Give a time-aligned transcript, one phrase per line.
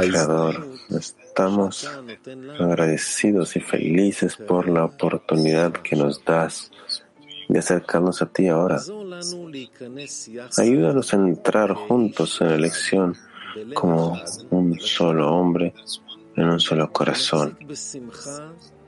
[0.00, 1.90] Creador, estamos
[2.58, 6.70] agradecidos y felices por la oportunidad que nos das
[7.48, 8.80] de acercarnos a ti ahora.
[10.56, 13.16] Ayúdanos a entrar juntos en la elección
[13.74, 14.20] como
[14.50, 15.74] un solo hombre
[16.36, 17.56] en un solo corazón,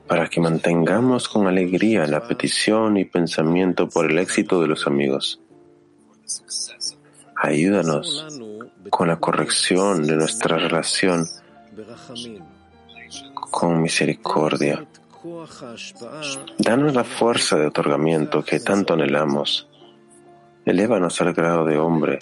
[0.07, 5.41] para que mantengamos con alegría la petición y pensamiento por el éxito de los amigos.
[7.35, 8.25] Ayúdanos
[8.89, 11.25] con la corrección de nuestra relación
[13.33, 14.85] con misericordia.
[16.57, 19.67] Danos la fuerza de otorgamiento que tanto anhelamos.
[20.65, 22.19] Elévanos al grado de hombre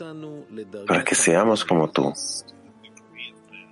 [0.87, 2.13] para que seamos como tú.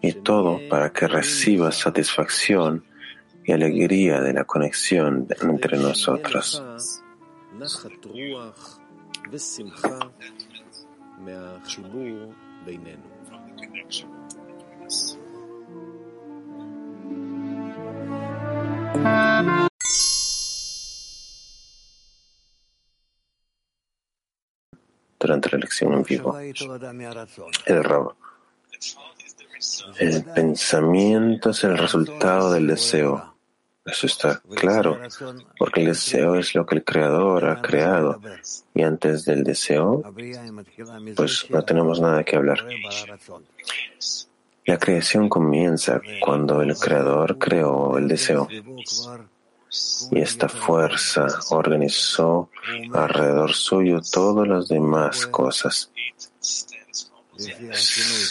[0.01, 2.83] Y todo para que recibas satisfacción
[3.45, 6.63] y alegría de la conexión entre nosotros.
[25.19, 28.15] Durante la lección en vivo, el Rab.
[29.97, 33.32] El pensamiento es el resultado del deseo.
[33.85, 34.97] Eso está claro,
[35.57, 38.21] porque el deseo es lo que el Creador ha creado
[38.73, 40.01] y antes del deseo,
[41.15, 42.65] pues no tenemos nada que hablar.
[44.65, 48.47] La creación comienza cuando el Creador creó el deseo.
[50.11, 52.49] y esta fuerza organizó
[52.93, 55.91] alrededor suyo todas las demás cosas.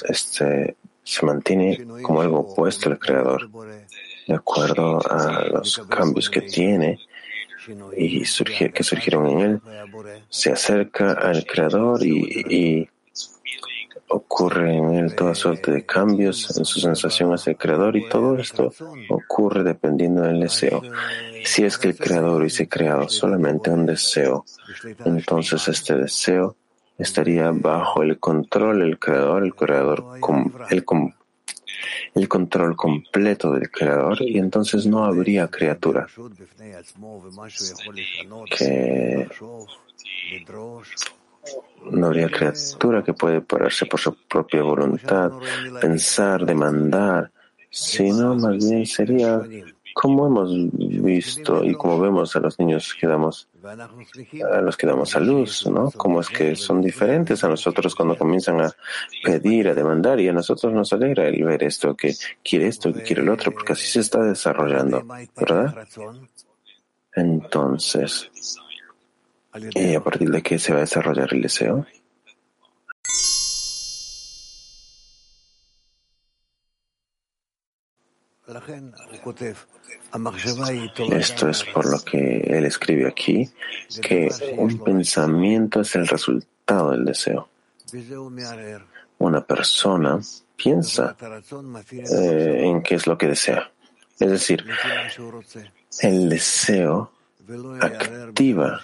[0.08, 3.50] Este se mantiene como algo opuesto al Creador
[4.32, 6.98] de acuerdo a los cambios que tiene
[7.96, 9.60] y que surgieron en él,
[10.28, 12.88] se acerca al Creador y,
[14.14, 18.36] ocurre en él toda suerte de cambios en su sensación hacia el Creador y todo
[18.36, 18.70] esto
[19.08, 20.82] ocurre dependiendo del deseo.
[21.44, 24.44] Si es que el Creador hubiese creado solamente un deseo,
[25.06, 26.56] entonces este deseo
[26.98, 30.04] estaría bajo el control del Creador, el Creador,
[32.14, 36.06] el control completo del creador y entonces no habría criatura.
[38.56, 39.28] Que
[41.90, 45.32] no habría criatura que puede pararse por su propia voluntad,
[45.80, 47.30] pensar, demandar,
[47.70, 49.42] sino más bien sería
[49.94, 55.14] como hemos visto y como vemos a los niños que damos, a los que damos
[55.16, 55.90] a luz, ¿no?
[55.90, 58.72] Como es que son diferentes a nosotros cuando comienzan a
[59.22, 63.02] pedir, a demandar, y a nosotros nos alegra el ver esto, que quiere esto, que
[63.02, 65.04] quiere el otro, porque así se está desarrollando,
[65.36, 65.86] ¿verdad?
[67.14, 68.30] Entonces,
[69.74, 71.86] ¿y a partir de qué se va a desarrollar el deseo?
[81.10, 83.48] Esto es por lo que él escribe aquí,
[84.02, 87.48] que un pensamiento es el resultado del deseo.
[89.18, 90.20] Una persona
[90.56, 91.16] piensa
[91.90, 93.70] eh, en qué es lo que desea.
[94.18, 94.64] Es decir,
[96.00, 97.12] el deseo
[97.80, 98.80] activa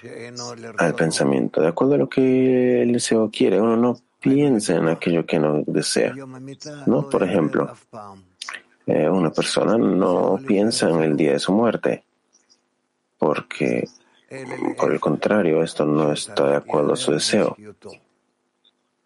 [0.78, 1.61] al pensamiento.
[1.61, 5.62] De acuerdo a lo que el deseo quiere, uno no piensa en aquello que no
[5.67, 6.15] desea.
[6.87, 7.09] ¿no?
[7.09, 7.72] Por ejemplo,
[8.88, 12.04] eh, una persona no piensa en el día de su muerte,
[13.19, 13.87] porque
[14.76, 17.56] por el contrario, esto no está de acuerdo a su deseo.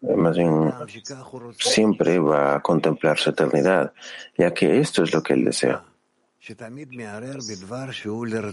[0.01, 0.73] Eh, más bien,
[1.59, 3.93] siempre va a contemplar su eternidad,
[4.37, 5.83] ya que esto es lo que él desea.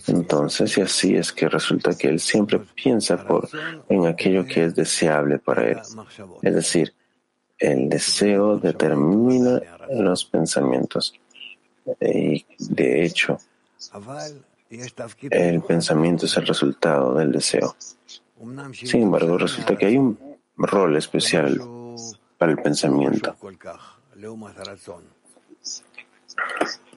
[0.06, 3.48] Entonces, y así es que resulta que él siempre piensa por,
[3.88, 5.80] en aquello que es deseable para él.
[6.42, 6.94] Es decir,
[7.60, 9.60] el deseo determina
[9.91, 11.15] los pensamientos.
[12.00, 13.38] Y de hecho,
[15.31, 17.76] el pensamiento es el resultado del deseo.
[18.72, 20.18] Sin embargo, resulta que hay un
[20.57, 21.60] rol especial
[22.39, 23.36] para el pensamiento.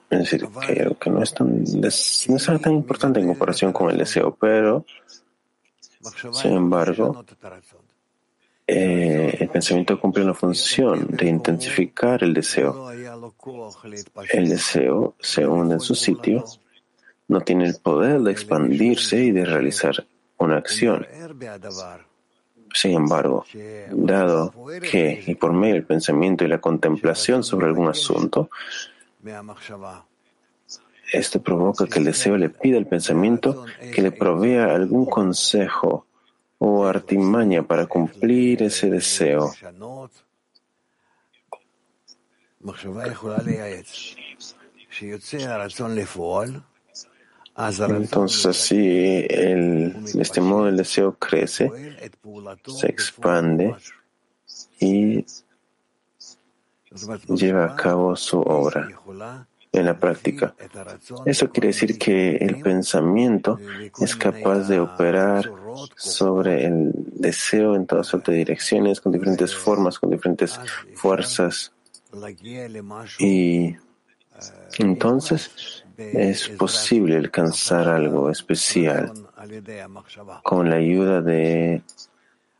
[0.09, 4.85] Es decir, que que no es tan importante en comparación con el deseo, pero,
[6.31, 7.25] sin embargo,
[8.65, 12.89] eh, el pensamiento cumple una función de intensificar el deseo.
[14.31, 16.45] El deseo se hunde en su sitio,
[17.27, 20.05] no tiene el poder de expandirse y de realizar
[20.37, 21.05] una acción.
[22.73, 23.45] Sin embargo,
[23.91, 24.53] dado
[24.89, 28.49] que, y por medio del pensamiento y la contemplación sobre algún asunto,
[31.11, 36.07] esto provoca que el deseo le pida al pensamiento que le provea algún consejo
[36.57, 39.51] o artimaña para cumplir ese deseo.
[47.55, 51.71] Entonces así, el, este modo el deseo crece,
[52.67, 53.75] se expande
[54.79, 55.25] y
[57.27, 58.87] lleva a cabo su obra
[59.73, 60.53] en la práctica.
[61.25, 63.59] Eso quiere decir que el pensamiento
[63.99, 65.51] es capaz de operar
[65.95, 70.59] sobre el deseo en todas sus direcciones, con diferentes formas, con diferentes
[70.93, 71.73] fuerzas.
[73.19, 73.75] Y
[74.77, 79.11] entonces es posible alcanzar algo especial
[80.43, 81.81] con la ayuda de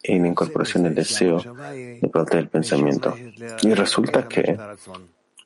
[0.03, 3.15] la incorporación del deseo de parte del pensamiento.
[3.61, 4.57] Y resulta que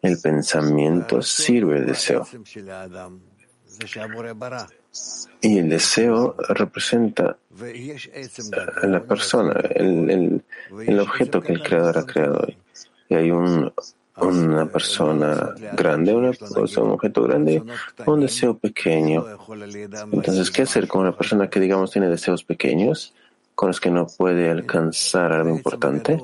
[0.02, 2.28] el pensamiento sirve al deseo.
[5.42, 7.38] Y el deseo representa
[8.82, 10.44] a la persona, el,
[10.88, 12.48] el, objeto que el creador ha creado.
[13.10, 13.72] Y hay un,
[14.18, 17.64] una persona grande, una, un objeto grande,
[18.06, 19.26] un deseo pequeño.
[20.12, 23.14] Entonces, ¿qué hacer con una persona que, digamos, tiene deseos pequeños,
[23.54, 26.20] con los que no puede alcanzar algo importante?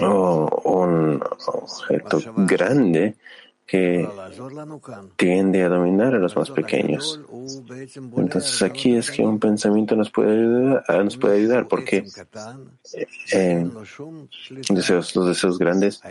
[0.00, 3.16] O un objeto grande
[3.70, 4.08] que
[5.16, 7.20] tiende a dominar a los más pequeños.
[8.16, 12.04] Entonces aquí es que un pensamiento nos puede ayudar, ah, nos puede ayudar porque
[13.32, 13.70] eh,
[14.70, 16.02] deseos, los deseos grandes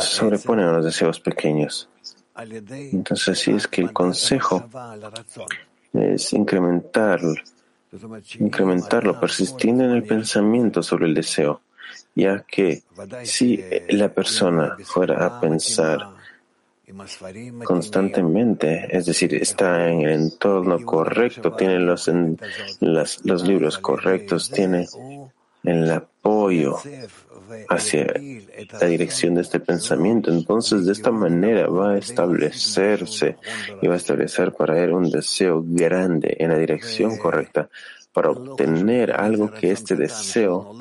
[0.00, 1.88] sobreponen a los deseos pequeños.
[2.36, 4.68] Entonces así es que el consejo
[5.92, 7.20] es incrementar
[8.38, 11.60] incrementarlo persistiendo en el pensamiento sobre el deseo,
[12.14, 12.82] ya que
[13.22, 16.14] si la persona fuera a pensar
[17.64, 22.10] constantemente, es decir, está en el entorno correcto, tiene los,
[22.80, 24.86] los libros correctos, tiene
[25.64, 26.78] el apoyo
[27.68, 28.06] hacia
[28.80, 30.30] la dirección de este pensamiento.
[30.30, 33.36] Entonces, de esta manera va a establecerse
[33.82, 37.68] y va a establecer para él un deseo grande en la dirección correcta
[38.12, 40.76] para obtener algo que este deseo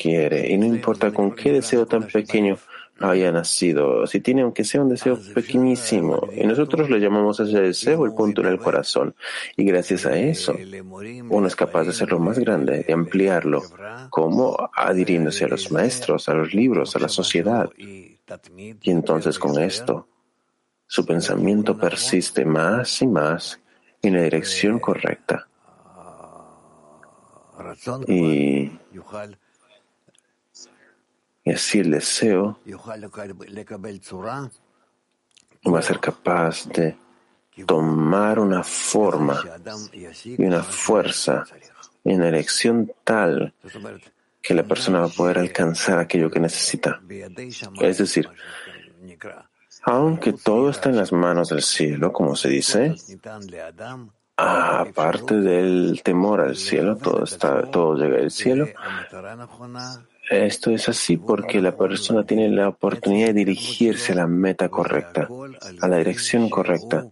[0.00, 0.52] quiere.
[0.52, 2.58] Y no importa con qué deseo tan pequeño
[3.00, 8.04] haya nacido, si tiene aunque sea un deseo pequeñísimo, y nosotros le llamamos ese deseo
[8.04, 9.14] el punto en el corazón,
[9.56, 10.54] y gracias a eso
[11.30, 13.62] uno es capaz de hacerlo más grande, de ampliarlo,
[14.10, 17.70] como adhiriéndose a los maestros, a los libros, a la sociedad.
[17.76, 20.08] Y entonces con esto,
[20.86, 23.60] su pensamiento persiste más y más
[24.02, 25.46] en la dirección correcta.
[28.06, 28.70] Y
[31.48, 32.58] y así el deseo
[35.66, 36.94] va a ser capaz de
[37.66, 39.42] tomar una forma
[40.24, 41.44] y una fuerza
[42.04, 43.54] en la elección tal
[44.42, 47.00] que la persona va a poder alcanzar aquello que necesita.
[47.80, 48.28] Es decir,
[49.84, 52.94] aunque todo está en las manos del cielo, como se dice,
[54.36, 58.68] aparte del temor al cielo, todo está, todo llega del cielo,
[60.30, 65.28] esto es así porque la persona tiene la oportunidad de dirigirse a la meta correcta,
[65.80, 67.06] a la dirección correcta,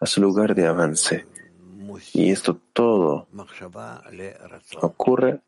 [0.00, 1.26] a su lugar de avance.
[2.12, 3.28] Y esto todo
[4.80, 5.40] ocurre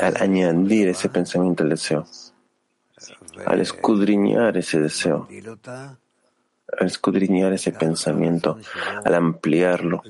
[0.00, 2.06] al añadir ese pensamiento al deseo,
[3.46, 5.28] al escudriñar ese deseo
[6.78, 8.58] al escudriñar ese pensamiento,
[9.04, 10.02] al ampliarlo,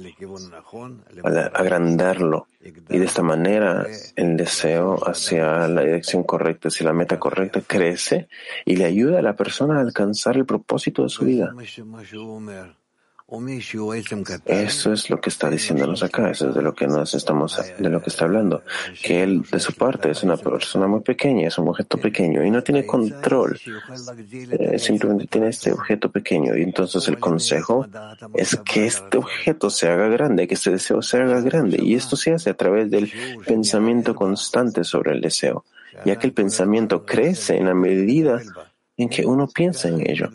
[1.22, 2.46] al agrandarlo.
[2.88, 8.28] Y de esta manera el deseo hacia la dirección correcta, hacia la meta correcta, crece
[8.64, 11.52] y le ayuda a la persona a alcanzar el propósito de su vida.
[14.44, 17.88] Eso es lo que está diciéndonos acá, eso es de lo que nos estamos, de
[17.88, 18.62] lo que está hablando,
[19.02, 22.50] que él de su parte es una persona muy pequeña, es un objeto pequeño y
[22.50, 23.58] no tiene control,
[24.30, 27.86] eh, simplemente tiene este objeto pequeño y entonces el consejo
[28.34, 32.16] es que este objeto se haga grande, que este deseo se haga grande y esto
[32.16, 33.10] se hace a través del
[33.46, 35.64] pensamiento constante sobre el deseo,
[36.04, 38.42] ya que el pensamiento crece en la medida
[38.96, 40.28] en que uno piensa en ello.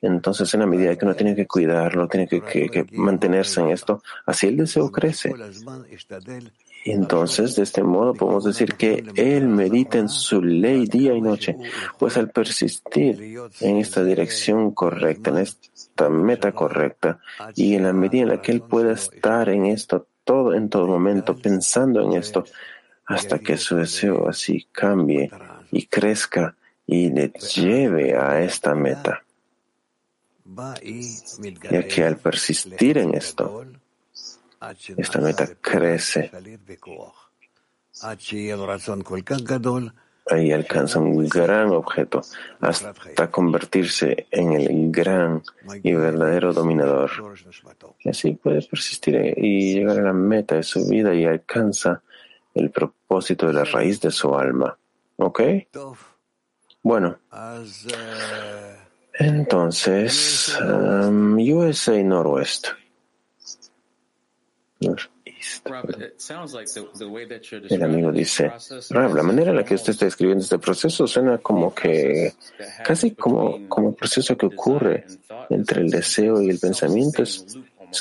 [0.00, 4.46] Entonces, en la medida que uno tiene que cuidarlo, tiene que, mantenerse en esto, así
[4.46, 5.34] el deseo crece.
[6.84, 11.56] Entonces, de este modo, podemos decir que él medita en su ley día y noche,
[11.98, 17.18] pues al persistir en esta dirección correcta, en esta meta correcta,
[17.56, 20.86] y en la medida en la que él pueda estar en esto todo, en todo
[20.86, 22.44] momento, pensando en esto,
[23.06, 25.30] hasta que su deseo así cambie
[25.72, 26.54] y crezca
[26.86, 29.24] y le lleve a esta meta.
[31.70, 33.64] Y aquí al persistir en esto,
[34.96, 36.30] esta meta crece.
[40.30, 42.22] ahí alcanza un gran objeto
[42.60, 45.42] hasta convertirse en el gran
[45.82, 47.10] y verdadero dominador.
[48.00, 52.02] Y así puede persistir y llegar a la meta de su vida y alcanza
[52.54, 54.76] el propósito de la raíz de su alma.
[55.16, 55.40] ¿Ok?
[56.82, 57.18] Bueno.
[59.18, 62.68] Entonces, um, USA Northwest.
[67.68, 68.52] El amigo dice,
[68.90, 72.32] Rab, la manera en la que usted está describiendo este proceso suena como que,
[72.84, 75.04] casi como, como el proceso que ocurre
[75.50, 77.22] entre el deseo y el pensamiento.
[77.22, 77.44] Es,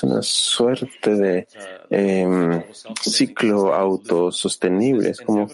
[0.04, 1.48] una suerte de
[1.90, 2.62] em,
[3.02, 5.48] ciclo autosostenible, es como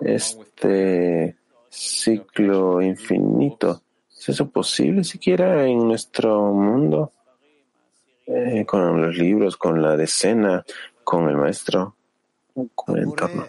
[0.00, 1.36] este
[1.68, 3.82] ciclo infinito.
[4.26, 7.12] ¿Es eso posible siquiera en nuestro mundo?
[8.26, 10.64] Eh, con los libros, con la decena,
[11.04, 11.94] con el maestro,
[12.74, 13.46] con el entorno.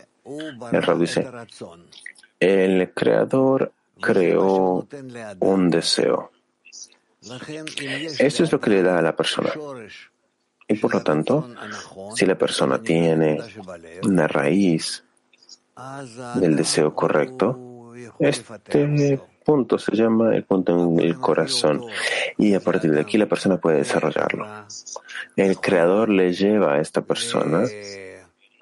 [0.71, 1.27] El Rab dice,
[2.39, 4.87] el creador creó
[5.39, 6.29] un deseo.
[8.19, 9.49] Esto es lo que le da a la persona.
[10.67, 11.49] Y por lo tanto,
[12.15, 13.39] si la persona tiene
[14.03, 15.03] una raíz
[16.35, 21.81] del deseo correcto, este punto se llama el punto en el corazón.
[22.37, 24.45] y a partir de aquí la persona puede desarrollarlo.
[25.37, 27.63] El creador le lleva a esta persona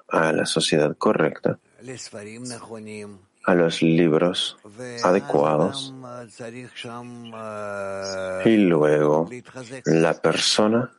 [0.08, 1.58] a la sociedad correcta,
[3.44, 4.56] a los libros
[5.02, 5.92] adecuados
[8.44, 9.28] y luego
[9.86, 10.92] la persona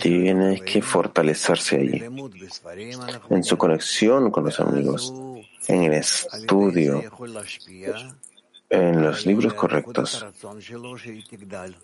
[0.00, 2.02] tiene que fortalecerse allí,
[3.28, 5.12] en su conexión con los amigos,
[5.68, 7.02] en el estudio,
[8.68, 10.26] en los libros correctos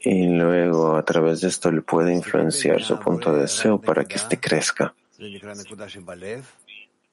[0.00, 4.16] y luego a través de esto le puede influenciar su punto de deseo para que
[4.16, 4.94] éste crezca.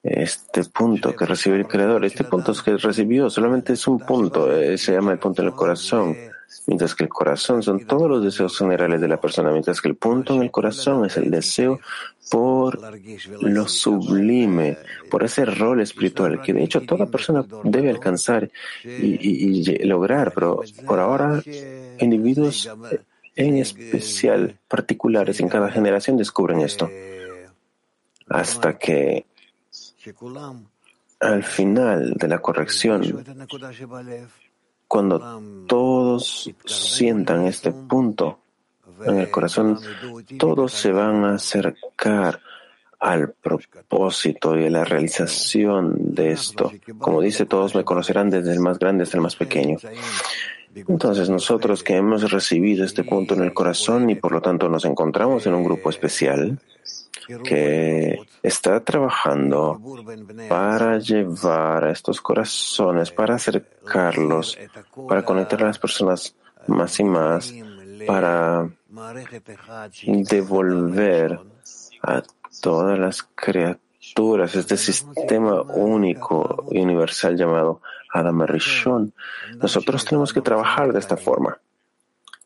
[0.02, 4.78] Este punto que recibe el Creador, este punto que recibió, solamente es un punto, eh,
[4.78, 6.16] se llama el punto en el corazón
[6.66, 9.96] mientras que el corazón son todos los deseos generales de la persona, mientras que el
[9.96, 11.80] punto en el corazón es el deseo
[12.30, 12.78] por
[13.42, 14.78] lo sublime,
[15.10, 18.50] por ese rol espiritual que de hecho toda persona debe alcanzar
[18.84, 21.42] y, lograr, pero por ahora
[21.98, 22.70] individuos
[23.34, 26.90] en especial particulares en cada generación descubren esto.
[28.28, 29.26] hasta que
[31.18, 33.24] al final de la corrección
[34.90, 38.40] cuando todos sientan este punto
[39.06, 39.78] en el corazón,
[40.36, 42.40] todos se van a acercar
[42.98, 46.72] al propósito y a la realización de esto.
[46.98, 49.78] Como dice, todos me conocerán desde el más grande hasta el más pequeño.
[50.74, 54.84] Entonces nosotros que hemos recibido este punto en el corazón y por lo tanto nos
[54.84, 56.58] encontramos en un grupo especial,
[57.44, 59.80] que está trabajando
[60.48, 64.58] para llevar a estos corazones, para acercarlos,
[65.08, 66.34] para conectar a las personas
[66.66, 67.54] más y más,
[68.06, 68.68] para
[70.06, 71.40] devolver
[72.02, 72.22] a
[72.60, 77.80] todas las criaturas este sistema único y universal llamado
[78.12, 79.12] Adam Rishon.
[79.56, 81.58] Nosotros tenemos que trabajar de esta forma.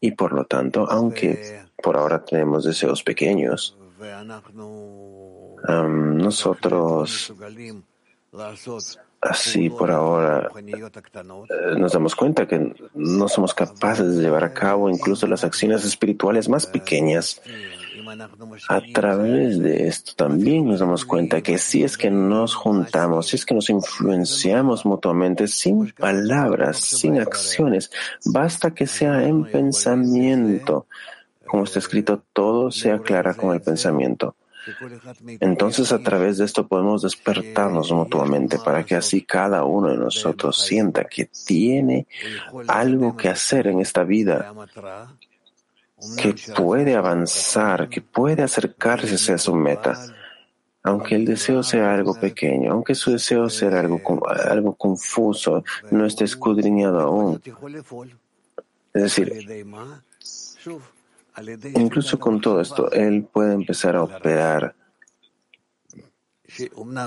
[0.01, 3.77] Y por lo tanto, aunque por ahora tenemos deseos pequeños,
[6.25, 7.33] nosotros,
[9.21, 14.91] así por ahora, eh, nos damos cuenta que no somos capaces de llevar a cabo
[14.91, 17.41] incluso las acciones espirituales más pequeñas.
[18.69, 23.37] A través de esto también nos damos cuenta que si es que nos juntamos, si
[23.37, 27.91] es que nos influenciamos mutuamente sin palabras, sin acciones,
[28.27, 30.87] basta que sea en pensamiento
[31.47, 34.37] como está escrito, todo se aclara con el pensamiento.
[35.41, 40.65] Entonces, a través de esto podemos despertarnos mutuamente para que así cada uno de nosotros
[40.65, 42.07] sienta que tiene
[42.67, 44.53] algo que hacer en esta vida,
[46.17, 49.99] que puede avanzar, que puede acercarse a su meta,
[50.83, 56.25] aunque el deseo sea algo pequeño, aunque su deseo sea algo, algo confuso, no esté
[56.25, 57.41] escudriñado aún.
[58.93, 59.67] Es decir,
[61.75, 64.75] Incluso con todo esto, él puede empezar a operar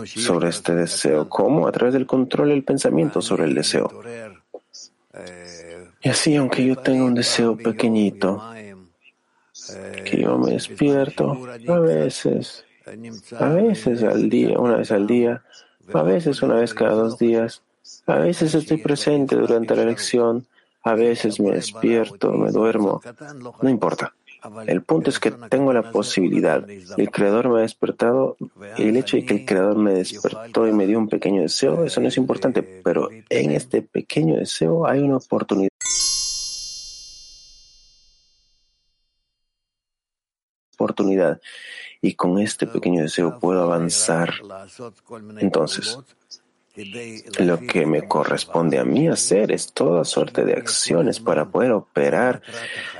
[0.06, 1.30] sobre este deseo.
[1.30, 1.68] ¿Cómo?
[1.68, 3.90] A través del control del pensamiento sobre el deseo.
[6.02, 8.42] Y así, aunque yo tenga un deseo pequeñito,
[10.06, 12.66] que yo me despierto a veces,
[13.40, 15.44] a veces al día, una vez al día,
[15.94, 17.64] a veces una vez cada dos días,
[18.06, 20.46] a veces estoy presente durante la lección,
[20.84, 23.02] a veces me despierto, me duermo,
[23.62, 24.14] no importa.
[24.68, 26.66] El punto es que tengo la posibilidad.
[26.98, 28.38] El Creador me ha despertado
[28.78, 31.84] y el hecho de que el Creador me despertó y me dio un pequeño deseo,
[31.84, 35.70] eso no es importante, pero en este pequeño deseo hay una oportunidad.
[40.78, 41.42] oportunidad
[42.02, 44.34] y con este pequeño deseo puedo avanzar.
[45.40, 45.98] Entonces,
[47.40, 52.42] lo que me corresponde a mí hacer es toda suerte de acciones para poder operar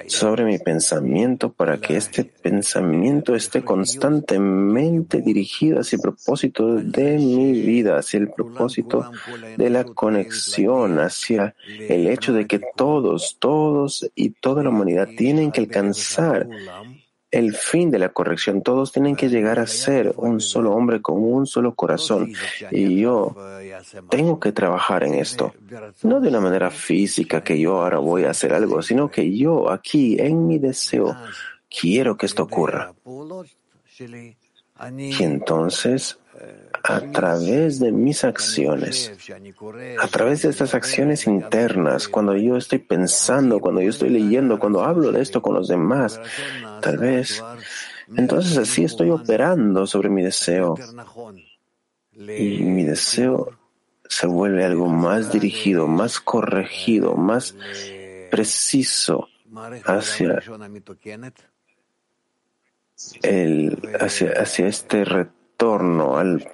[0.08, 7.52] sobre mi pensamiento, para que este pensamiento esté constantemente dirigido hacia el propósito de mi
[7.62, 9.12] vida, hacia el propósito
[9.58, 15.52] de la conexión, hacia el hecho de que todos, todos y toda la humanidad tienen
[15.52, 16.48] que alcanzar
[17.32, 18.62] el fin de la corrección.
[18.62, 22.32] Todos tienen que llegar a ser un solo hombre con un solo corazón.
[22.72, 23.36] Y yo
[24.10, 25.54] tengo que trabajar en esto.
[26.04, 29.70] No de una manera física que yo ahora voy a hacer algo, sino que yo
[29.70, 31.16] aquí en mi deseo
[31.70, 32.94] quiero que esto ocurra.
[34.98, 36.20] Y entonces
[36.84, 39.12] a través de mis acciones,
[40.00, 44.84] a través de estas acciones internas, cuando yo estoy pensando, cuando yo estoy leyendo, cuando
[44.84, 46.20] hablo de esto con los demás,
[46.82, 47.44] tal vez,
[48.16, 50.76] entonces así estoy operando sobre mi deseo.
[52.14, 53.52] Y mi deseo
[54.10, 57.54] se vuelve algo más dirigido, más corregido, más
[58.32, 59.28] preciso
[59.86, 60.42] hacia
[63.22, 66.48] el, hacia, hacia este retorno torno al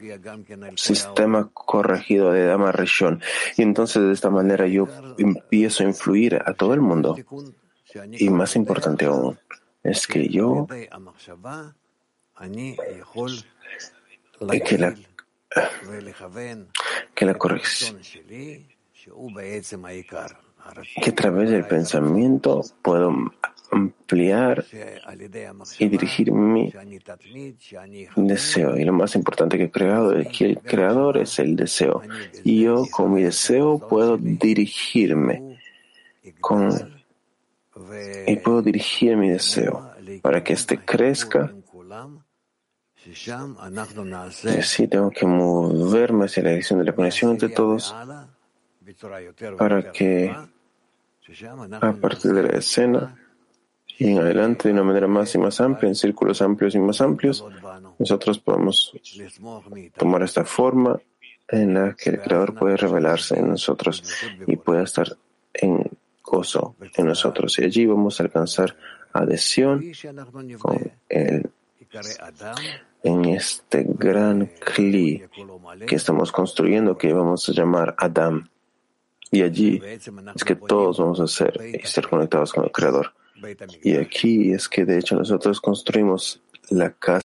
[0.75, 3.21] sistema corregido de Dama Rishon.
[3.57, 7.15] Y entonces de esta manera yo empiezo a influir a todo el mundo.
[8.11, 9.37] Y más importante aún,
[9.83, 10.65] es que yo
[14.65, 14.95] que la,
[17.13, 17.99] que la corrección
[21.01, 23.13] que a través del pensamiento puedo
[23.73, 24.65] ampliar
[25.79, 26.71] y dirigir mi
[28.15, 28.77] deseo.
[28.77, 32.01] Y lo más importante que he creado es que el creador es el deseo.
[32.43, 35.57] Y yo con mi deseo puedo dirigirme
[36.39, 36.71] con,
[38.27, 41.51] y puedo dirigir mi deseo para que éste crezca.
[44.43, 47.93] Y así tengo que moverme hacia la dirección de la conexión entre todos
[49.57, 50.33] para que
[51.81, 53.15] a partir de la escena
[53.97, 57.01] y en adelante de una manera más y más amplia, en círculos amplios y más
[57.01, 57.45] amplios,
[57.99, 58.93] nosotros podemos
[59.97, 60.99] tomar esta forma
[61.47, 64.03] en la que el Creador puede revelarse en nosotros
[64.47, 65.15] y puede estar
[65.53, 65.89] en
[66.23, 67.59] gozo en nosotros.
[67.59, 68.75] Y allí vamos a alcanzar
[69.13, 69.83] adhesión
[70.59, 71.49] con Él
[73.03, 75.23] en este gran cli
[75.85, 78.49] que estamos construyendo, que vamos a llamar Adam.
[79.29, 83.13] Y allí es que todos vamos a ser y estar conectados con el Creador.
[83.83, 87.21] Y aquí es que de hecho nosotros construimos la casa.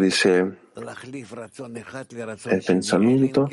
[0.00, 0.52] Dice,
[2.50, 3.48] el pensamiento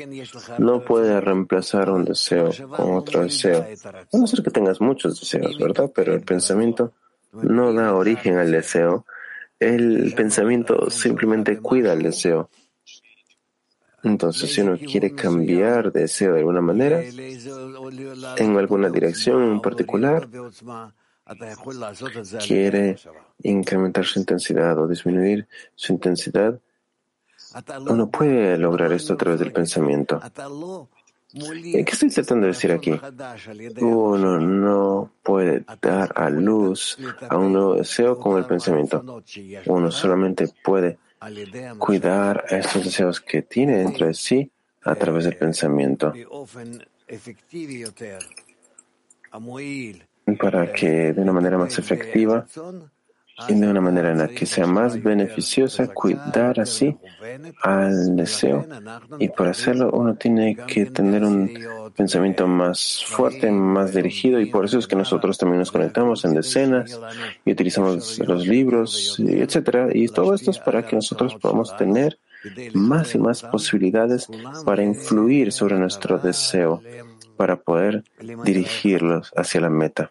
[0.58, 3.64] no puede reemplazar un deseo con otro deseo.
[4.12, 5.90] A no ser que tengas muchos deseos, ¿verdad?
[5.94, 6.92] Pero el pensamiento
[7.32, 9.06] no da origen al deseo,
[9.58, 12.50] el pensamiento simplemente cuida el deseo.
[14.06, 20.28] Entonces, si uno quiere cambiar de deseo de alguna manera, en alguna dirección en particular,
[22.46, 22.96] quiere
[23.42, 26.60] incrementar su intensidad o disminuir su intensidad,
[27.88, 30.20] uno puede lograr esto a través del pensamiento.
[31.32, 32.92] ¿Qué estoy tratando de decir aquí?
[33.80, 36.96] Uno no puede dar a luz
[37.28, 39.04] a un nuevo deseo con el pensamiento.
[39.66, 40.98] Uno solamente puede
[41.78, 44.50] cuidar estos deseos que tiene dentro de sí
[44.82, 46.12] a través del pensamiento.
[50.40, 52.46] Para que de una manera más efectiva
[53.48, 56.96] de una manera en la que sea más beneficiosa cuidar así
[57.62, 58.66] al deseo.
[59.18, 61.50] Y para hacerlo uno tiene que tener un
[61.94, 66.34] pensamiento más fuerte, más dirigido, y por eso es que nosotros también nos conectamos en
[66.34, 66.98] decenas
[67.44, 69.88] y utilizamos los libros, etcétera.
[69.92, 72.18] Y todo esto es para que nosotros podamos tener
[72.74, 74.28] más y más posibilidades
[74.64, 76.82] para influir sobre nuestro deseo,
[77.36, 78.04] para poder
[78.44, 80.10] dirigirlos hacia la meta.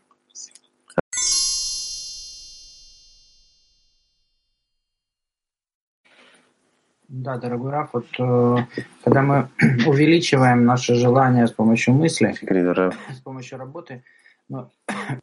[7.08, 8.58] Да, дорогой Раф, вот э,
[9.04, 9.50] когда мы
[9.86, 14.04] увеличиваем наши желания с помощью мысли, с помощью работы,
[14.50, 14.72] но,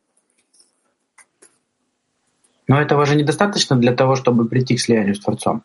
[2.68, 5.64] но этого же недостаточно для того, чтобы прийти к слиянию с Творцом.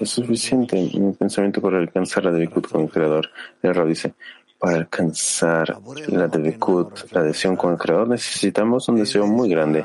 [0.00, 3.28] Es suficiente un pensamiento para alcanzar la Dvikut con el Creador.
[3.62, 4.14] El dice,
[4.58, 9.84] para alcanzar la Dvikut, la adhesión con el Creador, necesitamos un deseo muy grande.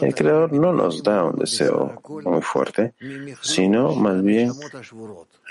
[0.00, 2.94] El Creador no nos da un deseo muy fuerte,
[3.42, 4.52] sino más bien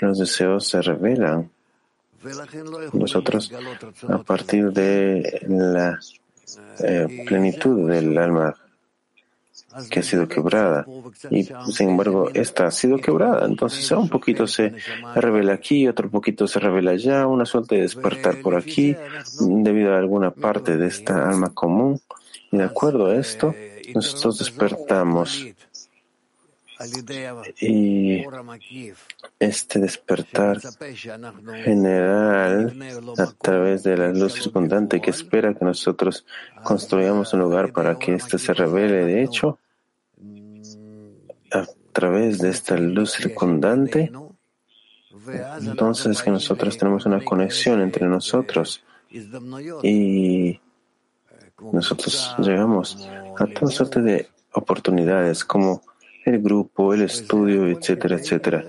[0.00, 1.50] los deseos se revelan
[2.92, 3.52] nosotros
[4.08, 5.98] a partir de la
[6.80, 8.54] eh, plenitud del alma
[9.90, 10.86] que ha sido quebrada.
[11.30, 13.46] Y sin embargo esta ha sido quebrada.
[13.46, 14.74] Entonces un poquito se
[15.14, 18.96] revela aquí otro poquito se revela allá una suerte de despertar por aquí
[19.38, 22.00] debido a alguna parte de esta alma común.
[22.52, 23.54] Y de acuerdo a esto
[23.94, 25.46] nosotros despertamos
[27.60, 28.24] y
[29.38, 30.58] este despertar
[31.62, 32.74] general
[33.18, 36.24] a través de la luz circundante que espera que nosotros
[36.62, 39.58] construyamos un lugar para que éste se revele, de hecho,
[41.52, 44.10] a través de esta luz circundante,
[45.60, 48.82] entonces que nosotros tenemos una conexión entre nosotros
[49.82, 50.58] y
[51.72, 55.82] nosotros llegamos a toda suerte de oportunidades como
[56.24, 58.64] el grupo, el estudio, etcétera, etcétera.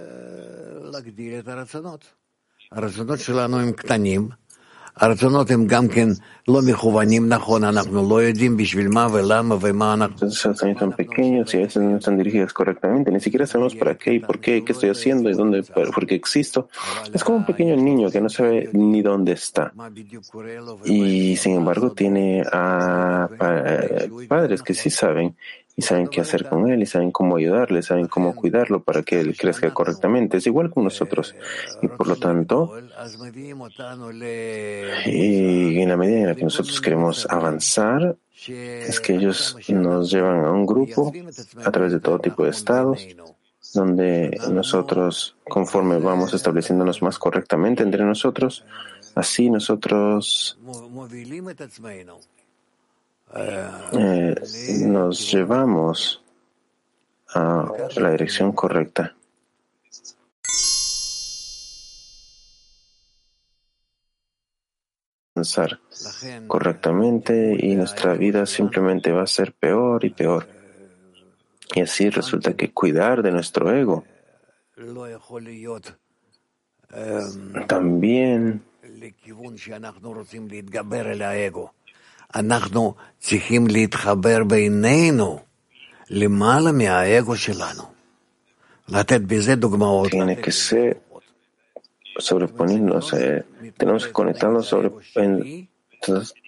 [10.11, 13.09] Entonces también son pequeños y a veces no están dirigidos correctamente.
[13.09, 16.15] Ni siquiera sabemos para qué y por qué, qué estoy haciendo y dónde, por qué
[16.15, 16.67] existo.
[17.13, 19.73] Es como un pequeño niño que no sabe ni dónde está.
[20.85, 23.29] Y sin embargo tiene a
[24.27, 25.35] padres que sí saben
[25.75, 29.19] y saben qué hacer con él y saben cómo ayudarle, saben cómo cuidarlo para que
[29.19, 30.37] él crezca correctamente.
[30.37, 31.35] Es igual con nosotros.
[31.81, 32.73] Y por lo tanto,
[35.05, 40.43] y en la medida en la que nosotros queremos avanzar, es que ellos nos llevan
[40.45, 41.13] a un grupo
[41.63, 43.07] a través de todo tipo de estados,
[43.73, 48.65] donde nosotros, conforme vamos estableciéndonos más correctamente entre nosotros,
[49.15, 50.57] así nosotros
[53.33, 54.35] eh,
[54.85, 56.23] nos llevamos
[57.33, 57.65] a
[57.95, 59.15] la dirección correcta.
[65.35, 65.79] Avanzar
[66.47, 70.47] correctamente y nuestra vida simplemente va a ser peor y peor.
[71.73, 74.03] Y así resulta que cuidar de nuestro ego
[77.67, 78.63] también
[90.09, 91.01] tiene que ser
[92.17, 93.43] sobreponernos, eh,
[93.77, 94.91] tenemos que conectarnos sobre,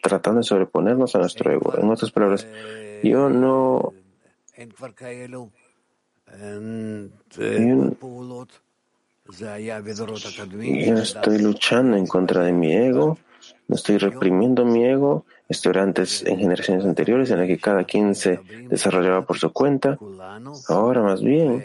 [0.01, 1.77] tratando de sobreponernos a nuestro ego.
[1.77, 2.47] En otras palabras,
[3.01, 3.93] yo no,
[10.85, 13.17] yo no estoy luchando en contra de mi ego,
[13.67, 17.83] no estoy reprimiendo mi ego, esto era antes en generaciones anteriores en las que cada
[17.83, 19.97] quien se desarrollaba por su cuenta.
[20.69, 21.63] Ahora más bien,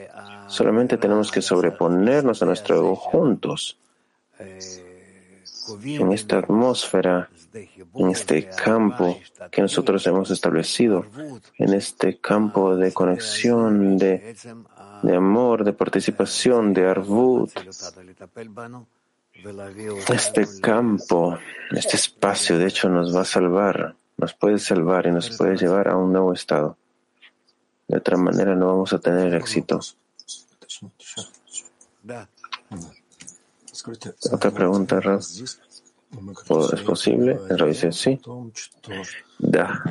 [0.49, 3.79] solamente tenemos que sobreponernos a nuestro ego juntos.
[5.85, 7.29] En esta atmósfera,
[7.95, 9.19] en este campo
[9.51, 11.05] que nosotros hemos establecido,
[11.57, 14.35] en este campo de conexión, de,
[15.03, 17.51] de amor, de participación, de arvut,
[20.09, 21.39] este campo,
[21.71, 25.89] este espacio, de hecho, nos va a salvar, nos puede salvar y nos puede llevar
[25.89, 26.77] a un nuevo estado.
[27.87, 29.81] De otra manera no vamos a tener éxito.
[34.33, 35.59] Otra pregunta, Raz.
[36.73, 37.39] ¿Es posible?
[37.51, 38.21] El dice sí.
[39.39, 39.83] Da.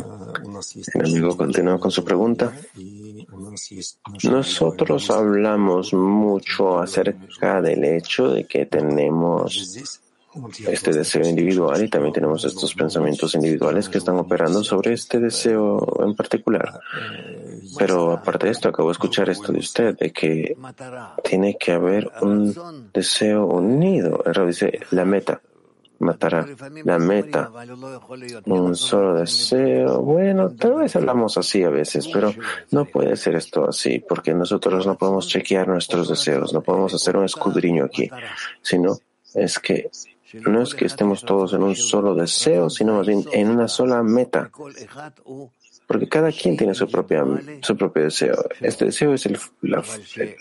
[0.94, 2.54] El amigo continúa con su pregunta.
[4.24, 10.00] Nosotros hablamos mucho acerca del hecho de que tenemos
[10.68, 16.04] este deseo individual y también tenemos estos pensamientos individuales que están operando sobre este deseo
[16.04, 16.80] en particular.
[17.78, 20.56] Pero aparte de esto, acabo de escuchar esto de usted, de que
[21.24, 24.24] tiene que haber un deseo unido.
[24.46, 25.42] Dice la meta
[26.00, 26.46] matará
[26.84, 27.52] la meta,
[28.46, 30.02] un solo deseo.
[30.02, 32.34] Bueno, tal vez hablamos así a veces, pero
[32.72, 37.18] no puede ser esto así, porque nosotros no podemos chequear nuestros deseos, no podemos hacer
[37.18, 38.10] un escudriño aquí,
[38.62, 38.98] sino
[39.34, 39.90] es que
[40.34, 44.04] no es que estemos todos en un solo deseo, sino más bien en una sola
[44.04, 44.52] meta.
[45.88, 47.24] Porque cada quien tiene su, propia,
[47.62, 48.36] su propio deseo.
[48.60, 49.30] Este deseo es
[49.62, 49.82] la,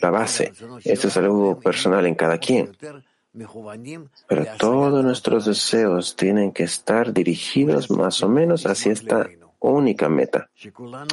[0.02, 0.52] la base.
[0.84, 2.76] Esto es algo personal en cada quien.
[4.28, 9.28] Pero todos nuestros deseos tienen que estar dirigidos más o menos hacia esta
[9.60, 10.48] única meta.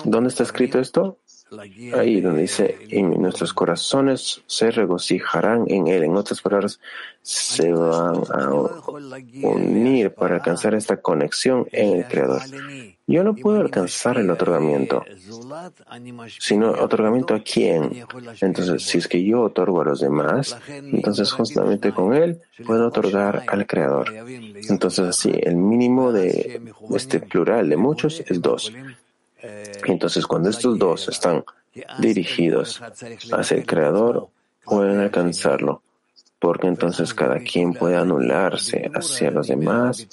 [0.03, 1.17] ¿Dónde está escrito esto?
[1.93, 6.03] ahí donde dice, y nuestros corazones se regocijarán en Él.
[6.03, 6.79] En otras palabras,
[7.21, 8.51] se van a
[9.43, 12.41] unir para alcanzar esta conexión en el Creador.
[13.05, 15.03] Yo no puedo alcanzar el otorgamiento,
[16.39, 18.05] sino otorgamiento a quién.
[18.39, 23.43] Entonces, si es que yo otorgo a los demás, entonces justamente con Él puedo otorgar
[23.47, 24.13] al Creador.
[24.69, 26.61] Entonces, así, el mínimo de
[26.95, 28.71] este plural de muchos es dos.
[29.85, 31.43] Entonces, cuando estos dos están
[31.99, 32.81] dirigidos
[33.33, 34.29] hacia el Creador,
[34.63, 35.81] pueden alcanzarlo,
[36.39, 40.07] porque entonces cada quien puede anularse hacia los demás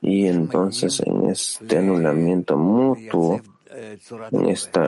[0.00, 3.40] y entonces en este anulamiento mutuo,
[4.32, 4.80] en este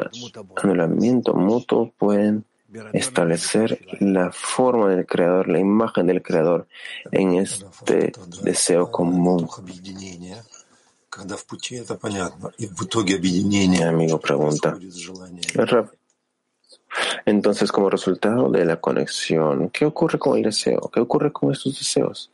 [0.57, 2.45] anulamiento mutuo pueden
[2.93, 6.69] establecer la forma del Creador, la imagen del Creador
[7.11, 9.49] en este deseo común.
[13.69, 14.79] Mi amigo pregunta.
[17.25, 20.91] Entonces, como resultado de la conexión, ¿qué ocurre con el deseo?
[20.93, 22.31] ¿Qué ocurre con estos deseos?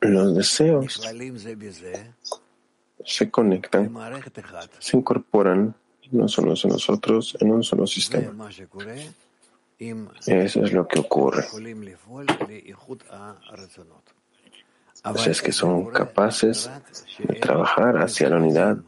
[0.00, 1.00] Los deseos
[3.04, 3.94] se conectan,
[4.78, 5.74] se incorporan
[6.10, 8.50] no solo a nosotros en un solo sistema.
[9.78, 11.44] Eso es lo que ocurre.
[15.04, 16.70] Así es que son capaces
[17.18, 18.78] de trabajar hacia la unidad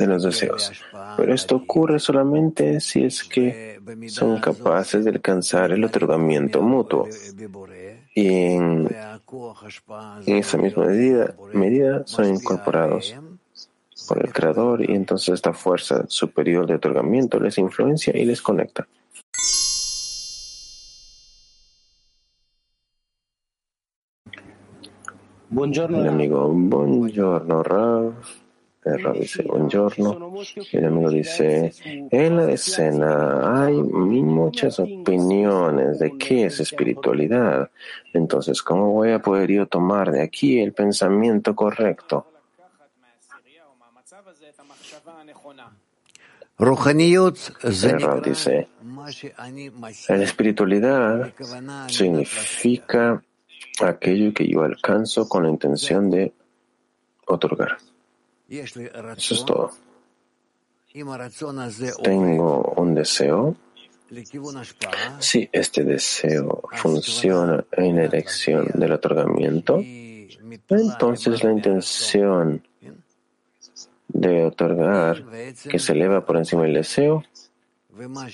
[0.00, 0.72] de los deseos.
[1.16, 7.06] Pero esto ocurre solamente si es que son capaces de alcanzar el otorgamiento mutuo.
[8.14, 8.88] Y en,
[10.26, 13.14] esa misma medida, medida son incorporados
[14.08, 18.88] por el Creador y entonces esta fuerza superior de otorgamiento les influencia y les conecta.
[25.52, 28.14] El amigo, buongiorno, Rav.
[28.82, 30.32] Dice, buongiorno.
[30.72, 37.70] El amigo dice, en la escena hay muchas opiniones de qué es espiritualidad.
[38.14, 42.26] Entonces, ¿cómo voy a poder yo tomar de aquí el pensamiento correcto?
[47.62, 48.68] El dice,
[50.08, 51.32] la espiritualidad
[51.88, 53.22] significa
[53.80, 56.32] aquello que yo alcanzo con la intención de
[57.26, 57.78] otorgar.
[58.50, 59.70] Eso es todo.
[62.02, 63.56] Tengo un deseo.
[65.20, 69.80] Si este deseo funciona en la elección del otorgamiento,
[70.68, 72.66] entonces la intención
[74.08, 75.24] de otorgar
[75.68, 77.22] que se eleva por encima del deseo,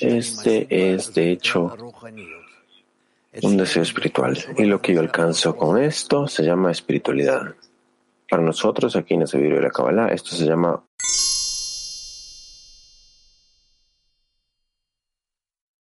[0.01, 1.77] este es de hecho
[3.43, 4.39] un deseo espiritual.
[4.57, 7.55] Y lo que yo alcanzo con esto se llama espiritualidad.
[8.29, 10.85] Para nosotros, aquí en ese video de la Kabbalah, esto se llama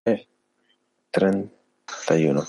[0.05, 0.27] e
[1.11, 2.43] 31.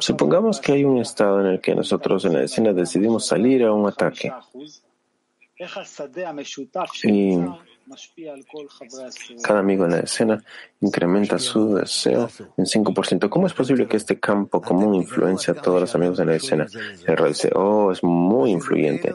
[0.00, 3.72] Supongamos que hay un estado en el que nosotros en la escena decidimos salir a
[3.72, 4.32] un ataque.
[7.04, 7.36] Y
[9.42, 10.42] cada amigo en la escena
[10.80, 13.28] incrementa su deseo en 5%.
[13.28, 16.66] ¿Cómo es posible que este campo común influencie a todos los amigos en la escena?
[17.06, 17.16] El
[17.54, 19.12] oh, es muy influyente.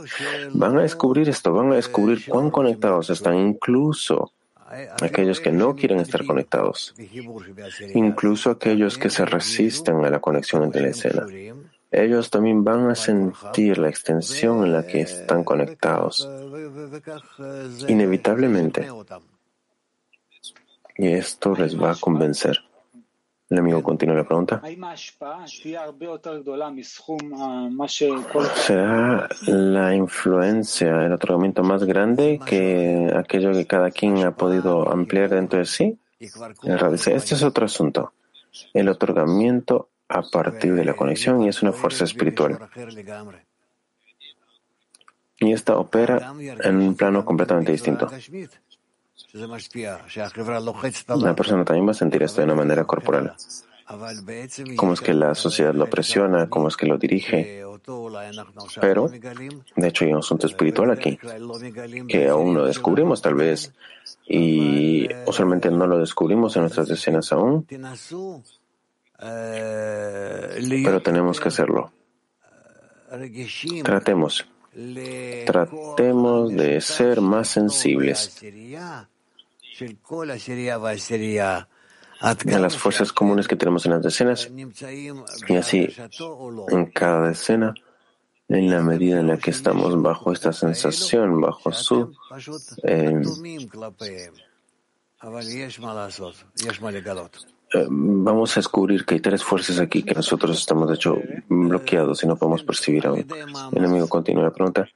[0.54, 4.32] Van a descubrir esto, van a descubrir cuán conectados están incluso
[5.02, 6.96] aquellos que no quieren estar conectados,
[7.94, 11.26] incluso aquellos que se resisten a la conexión entre la escena
[12.04, 16.30] ellos también van a sentir la extensión en la que están conectados,
[17.88, 18.88] inevitablemente.
[20.98, 22.60] Y esto les va a convencer.
[23.48, 24.62] El amigo continúa la pregunta.
[28.56, 35.30] ¿Será la influencia, el otorgamiento más grande que aquello que cada quien ha podido ampliar
[35.30, 36.00] dentro de sí?
[36.20, 38.14] Este es otro asunto.
[38.74, 42.70] El otorgamiento a partir de la conexión y es una fuerza espiritual.
[45.40, 48.10] Y esta opera en un plano completamente distinto.
[49.34, 53.36] La persona también va a sentir esto de una manera corporal.
[54.76, 57.64] Cómo es que la sociedad lo presiona, cómo es que lo dirige.
[58.82, 61.20] Pero, de hecho, hay un asunto espiritual aquí
[62.08, 63.74] que aún no descubrimos, tal vez,
[64.26, 67.68] y usualmente no lo descubrimos en nuestras escenas aún.
[70.84, 71.92] Pero tenemos que hacerlo.
[73.84, 74.46] Tratemos.
[75.46, 78.42] Tratemos de ser más sensibles.
[82.20, 84.50] a las fuerzas comunes que tenemos en las decenas
[85.48, 85.88] y así
[86.70, 87.74] en cada decena
[88.48, 92.14] en la medida en la que estamos bajo esta sensación, bajo su
[92.84, 93.22] eh,
[94.02, 94.32] eh,
[97.89, 101.17] vamos a descubrir que hay tres fuerzas aquí que nosotros estamos de hecho
[101.49, 103.27] bloqueados y no podemos percibir aún.
[103.73, 104.89] El enemigo continúa la pregunta.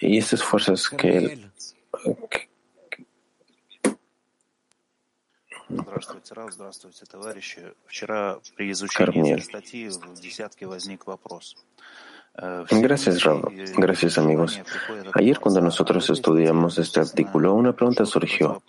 [0.00, 1.48] Y estas fuerzas que,
[2.30, 2.54] que
[5.68, 7.60] Здравствуйте, Рав, здравствуйте, товарищи.
[7.86, 11.56] Вчера при изучении этой статьи в десятке возник вопрос.
[12.71, 13.51] Gracias, Rob.
[13.77, 14.61] Gracias, amigos.
[15.13, 18.61] Ayer, cuando nosotros estudiamos este artículo, una pregunta surgió.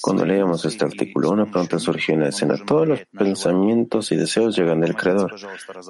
[0.00, 2.56] Cuando leíamos este artículo, una pregunta surgió en la escena.
[2.66, 5.34] Todos los pensamientos y deseos llegan del Creador.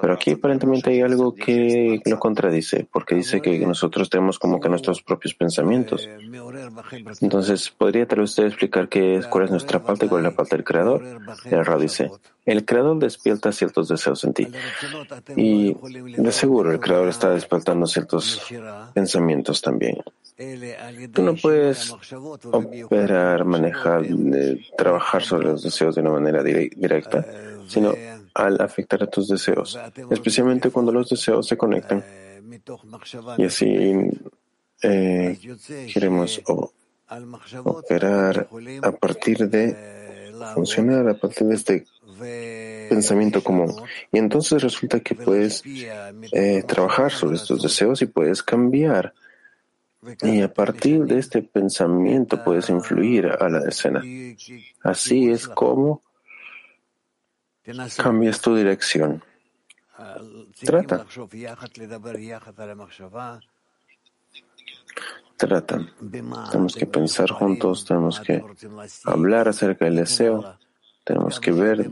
[0.01, 4.69] Pero aquí aparentemente hay algo que lo contradice, porque dice que nosotros tenemos como que
[4.69, 6.09] nuestros propios pensamientos.
[7.21, 10.31] Entonces, ¿podría tal vez usted explicar qué es, cuál es nuestra parte y cuál es
[10.31, 11.03] la parte del Creador?
[11.45, 12.11] El dice,
[12.49, 14.49] el Creador despierta ciertos deseos en ti.
[15.37, 18.43] Y de seguro el Creador está despertando ciertos
[18.95, 19.99] pensamientos también.
[21.13, 21.95] Tú no puedes
[22.53, 27.27] operar, manejar, eh, trabajar sobre los deseos de una manera directa,
[27.67, 27.93] sino
[28.35, 29.79] al afectar a tus deseos,
[30.11, 32.05] especialmente cuando los deseos se conectan.
[33.37, 33.95] Y así
[34.83, 35.39] eh,
[35.93, 36.41] queremos
[37.65, 38.49] operar
[38.83, 39.99] a partir de
[40.55, 41.85] funcionar a partir de este
[42.89, 43.75] pensamiento común.
[44.13, 45.63] Y entonces resulta que puedes
[46.33, 49.15] eh, trabajar sobre estos deseos y puedes cambiar.
[50.23, 54.03] Y a partir de este pensamiento puedes influir a la escena.
[54.83, 56.03] Así es como
[57.97, 59.23] cambias tu dirección.
[60.65, 61.05] Trata.
[65.37, 65.87] Trata.
[66.51, 68.43] Tenemos que pensar juntos, tenemos que
[69.05, 70.59] hablar acerca del deseo,
[71.09, 71.89] tenemos que ver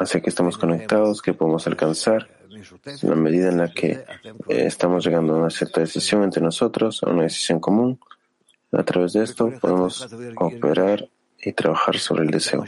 [0.00, 4.04] hacia que estamos conectados, que podemos alcanzar, en la medida en la que eh,
[4.48, 8.00] estamos llegando a una cierta decisión entre nosotros, a una decisión común.
[8.72, 11.08] A través de esto podemos operar
[11.40, 12.64] y trabajar sobre el deseo.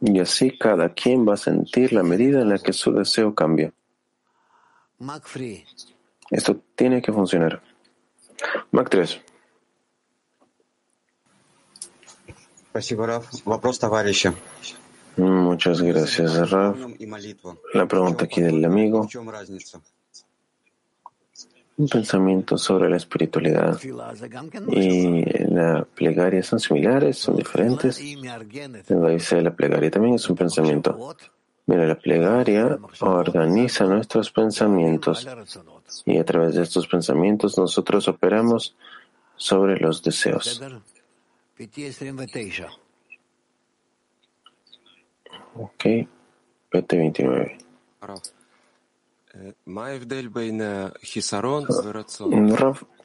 [0.00, 3.72] Y así cada quien va a sentir la medida en la que su deseo cambia.
[6.30, 7.60] Esto tiene que funcionar.
[8.70, 9.20] Mac 3.
[15.16, 16.76] Muchas gracias, Raf.
[17.74, 19.06] La pregunta aquí del amigo.
[21.76, 23.78] Un pensamiento sobre la espiritualidad
[24.68, 27.98] y la plegaria son similares, son diferentes.
[27.98, 31.16] Dice la plegaria también es un pensamiento.
[31.66, 35.26] Mira, la plegaria organiza nuestros pensamientos
[36.04, 38.76] y a través de estos pensamientos nosotros operamos
[39.36, 40.60] sobre los deseos.
[45.54, 45.84] Ok,
[46.70, 47.58] PT29.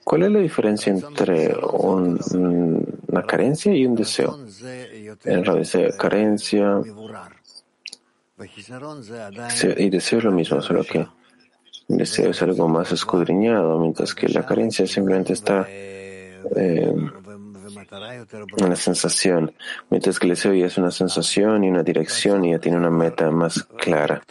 [0.03, 4.39] ¿cuál es la diferencia entre una carencia y un deseo?
[5.25, 6.81] En realidad, carencia.
[9.77, 11.07] y deseo es lo mismo, solo que
[11.89, 16.93] el deseo es algo más escudriñado, mientras que la carencia simplemente está eh,
[18.57, 19.53] en la sensación,
[19.89, 22.89] mientras que el deseo ya es una sensación y una dirección y ya tiene una
[22.89, 24.21] meta más clara.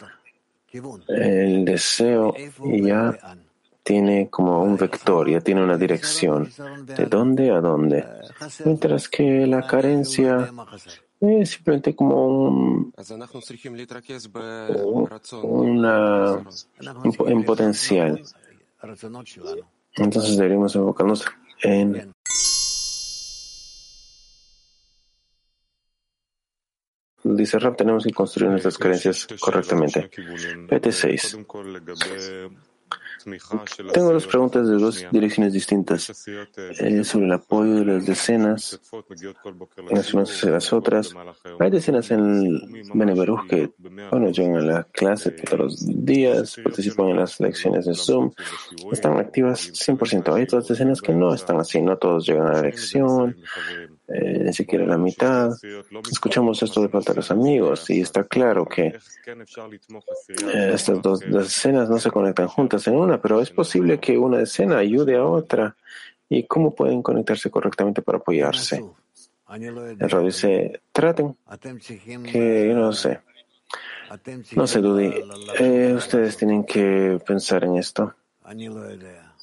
[1.07, 3.17] El deseo ya
[3.83, 6.51] tiene como un vector, ya tiene una dirección,
[6.85, 8.05] de dónde a dónde,
[8.65, 10.51] mientras que la carencia
[11.19, 12.93] es simplemente como un,
[15.43, 16.43] una,
[17.27, 18.21] en potencial.
[19.95, 21.25] Entonces deberíamos enfocarnos
[21.63, 22.13] en
[27.37, 30.09] Dice Rap, tenemos que construir nuestras creencias correctamente.
[30.09, 31.45] PT6.
[33.93, 38.79] Tengo dos preguntas de dos direcciones distintas eh, sobre el apoyo de las decenas,
[39.89, 41.13] las unas hacia las otras.
[41.59, 43.71] Hay decenas en Beneberuj que
[44.11, 48.31] bueno, llegan a la clase todos los días, participan en las lecciones de Zoom,
[48.93, 50.33] están activas 100%.
[50.33, 53.35] Hay otras decenas que no están así, no todos llegan a la lección,
[54.07, 55.51] eh, ni siquiera la mitad.
[56.09, 61.89] Escuchamos esto de parte de los amigos y está claro que eh, estas dos escenas
[61.89, 65.75] no se conectan juntas en una, pero es posible que una escena ayude a otra.
[66.29, 68.83] ¿Y cómo pueden conectarse correctamente para apoyarse?
[69.49, 71.37] El rey dice, traten,
[72.31, 73.19] que yo no sé.
[74.55, 75.13] No sé, Dudi.
[75.59, 78.13] Eh, ustedes tienen que pensar en esto.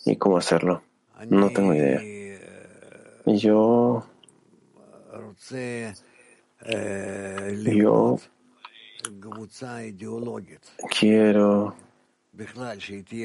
[0.06, 0.82] ¿Y cómo hacerlo?
[1.28, 2.00] No tengo idea.
[3.26, 4.04] Yo
[7.72, 8.18] yo
[10.98, 11.74] quiero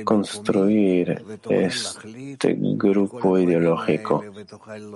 [0.04, 4.24] construir este grupo ideológico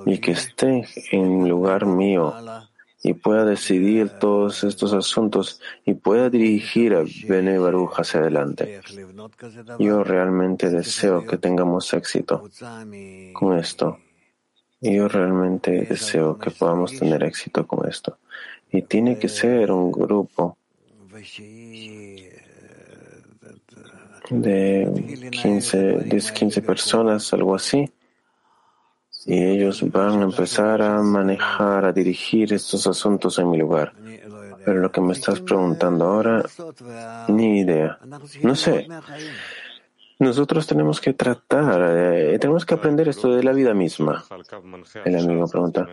[0.06, 2.34] y que esté en lugar mío
[3.04, 8.80] y pueda decidir todos estos asuntos y pueda dirigir a Bene Baruch hacia adelante.
[9.78, 12.50] Yo realmente deseo que tengamos éxito
[13.34, 14.00] con esto.
[14.84, 18.18] Yo realmente deseo que podamos tener éxito con esto.
[18.72, 20.58] Y tiene que ser un grupo
[24.30, 27.90] de 15, de 15 personas, algo así.
[29.26, 33.94] Y ellos van a empezar a manejar, a dirigir estos asuntos en mi lugar.
[34.66, 36.44] Pero lo que me estás preguntando ahora,
[37.30, 38.00] ni idea.
[38.42, 38.88] No sé.
[40.24, 44.24] Nosotros tenemos que tratar, eh, tenemos que aprender esto de la vida misma.
[45.04, 45.86] El amigo pregunta,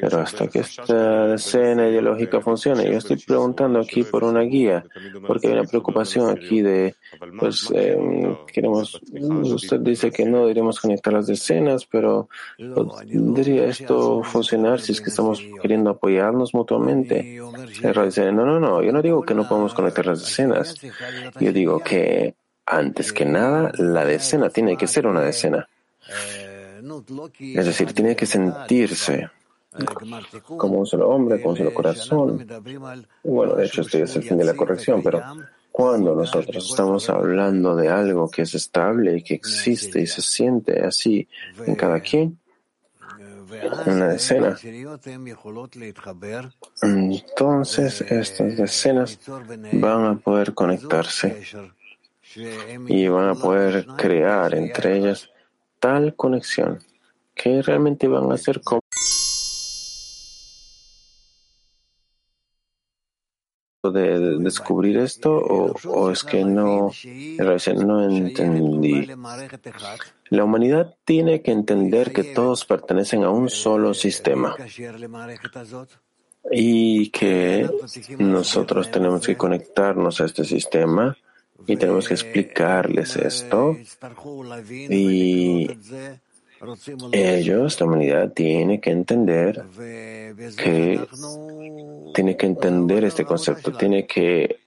[0.00, 4.84] pero hasta que esta escena ideológica funcione, yo estoy preguntando aquí por una guía,
[5.26, 6.94] porque hay una preocupación aquí de,
[7.40, 7.98] pues, eh,
[8.52, 15.00] queremos, usted dice que no deberíamos conectar las decenas, pero ¿podría esto funcionar si es
[15.00, 17.40] que estamos queriendo apoyarnos mutuamente?
[17.82, 20.76] El dice, no, no, no, yo no digo que no podemos conectar las decenas,
[21.40, 22.36] yo digo que
[22.70, 25.68] antes que nada, la decena tiene que ser una decena.
[27.40, 29.28] Es decir, tiene que sentirse
[30.44, 32.46] como un solo hombre, con un solo corazón.
[33.24, 35.20] Bueno, de hecho, estoy es el fin de la corrección, pero
[35.72, 40.80] cuando nosotros estamos hablando de algo que es estable y que existe y se siente
[40.84, 41.28] así
[41.66, 42.38] en cada quien,
[43.86, 44.56] una decena,
[46.82, 49.18] entonces estas decenas
[49.72, 51.46] van a poder conectarse
[52.36, 55.30] y van a poder crear entre ellas
[55.78, 56.78] tal conexión
[57.34, 58.80] que realmente van a ser como
[63.82, 66.90] de descubrir esto o, es que no,
[67.38, 69.08] no entendí.
[70.28, 74.54] La humanidad tiene que entender que todos pertenecen a un solo sistema
[76.52, 77.68] y que
[78.18, 81.16] nosotros tenemos que conectarnos a este sistema
[81.66, 83.76] y tenemos que explicarles esto.
[84.68, 85.70] Y
[87.12, 89.64] ellos, la humanidad, tiene que entender
[90.56, 91.00] que
[92.14, 94.60] tiene que entender este concepto, tiene que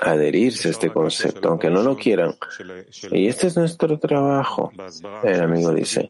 [0.00, 2.36] adherirse a este concepto, aunque no lo quieran.
[3.10, 4.72] Y este es nuestro trabajo.
[5.22, 6.08] El amigo dice,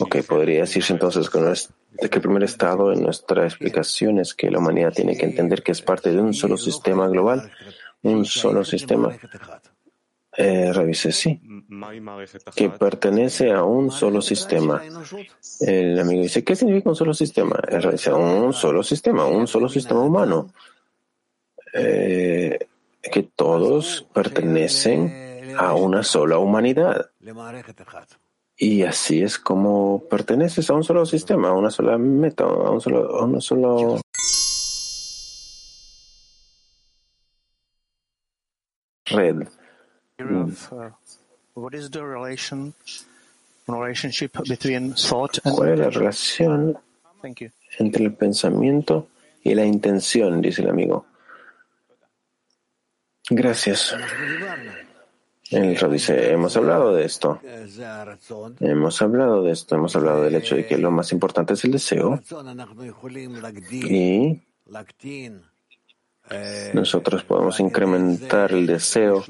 [0.00, 4.58] ok, podría decirse entonces que, que el primer estado en nuestra explicación es que la
[4.58, 7.50] humanidad tiene que entender que es parte de un solo sistema global
[8.02, 9.16] un solo sistema.
[10.36, 11.40] Eh, revise, sí,
[12.54, 14.80] que pertenece a un solo sistema.
[15.60, 17.56] El amigo dice, ¿qué significa un solo sistema?
[17.56, 20.52] Revise, un solo sistema, un solo sistema humano.
[21.74, 22.58] Eh,
[23.02, 27.10] que todos pertenecen a una sola humanidad.
[28.56, 32.80] Y así es como perteneces a un solo sistema, a una sola meta, a un
[32.80, 34.00] solo, a un solo
[39.10, 39.46] red.
[41.54, 41.90] ¿Cuál es
[45.78, 46.78] la relación
[47.78, 49.08] entre el pensamiento
[49.42, 50.40] y la intención?
[50.40, 51.06] Dice el amigo.
[53.30, 53.94] Gracias.
[55.50, 57.40] El dice, hemos hablado de esto.
[58.60, 61.72] Hemos hablado de esto, hemos hablado del hecho de que lo más importante es el
[61.72, 62.20] deseo.
[63.70, 64.42] Y
[66.72, 69.24] nosotros podemos incrementar el deseo,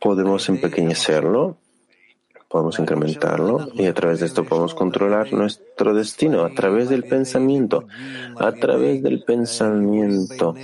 [0.00, 1.56] podemos empequeñecerlo
[2.48, 7.86] podemos incrementarlo y a través de esto podemos controlar nuestro destino a través del pensamiento,
[8.38, 10.54] a través del pensamiento,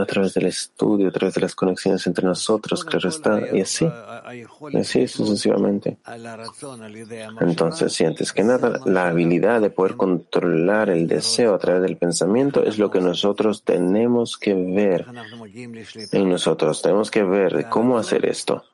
[0.00, 3.88] a través del estudio, a través de las conexiones entre nosotros, claro está, y así,
[4.70, 5.98] y así sucesivamente.
[7.40, 11.96] Entonces, si antes que nada, la habilidad de poder controlar el deseo a través del
[11.96, 15.06] pensamiento es lo que nosotros tenemos que ver.
[16.12, 18.64] En nosotros, tenemos que ver cómo hacer esto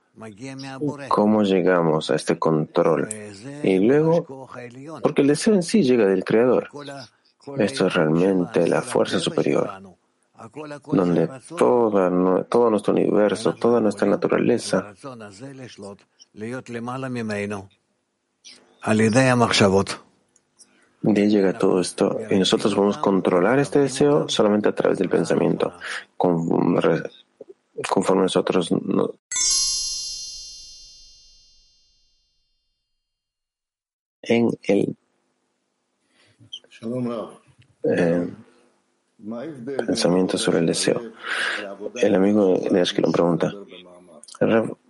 [1.08, 3.08] cómo llegamos a este control.
[3.62, 4.48] Y luego,
[5.02, 6.68] porque el deseo en sí llega del Creador.
[7.58, 9.70] Esto es realmente la fuerza superior,
[10.90, 14.94] donde toda, todo nuestro universo, toda nuestra naturaleza.
[21.12, 25.10] de ahí llega todo esto y nosotros podemos controlar este deseo solamente a través del
[25.10, 25.74] pensamiento,
[26.16, 28.70] conforme nosotros
[34.28, 34.96] en el
[37.90, 38.26] eh,
[39.86, 41.00] pensamiento sobre el deseo.
[41.96, 43.52] El amigo de Ashkelon pregunta,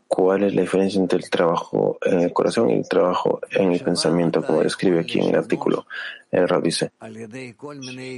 [0.08, 3.80] ¿cuál es la diferencia entre el trabajo en el corazón y el trabajo en el
[3.80, 5.86] pensamiento, como escribe aquí en el artículo?
[6.30, 6.90] El Rab dice,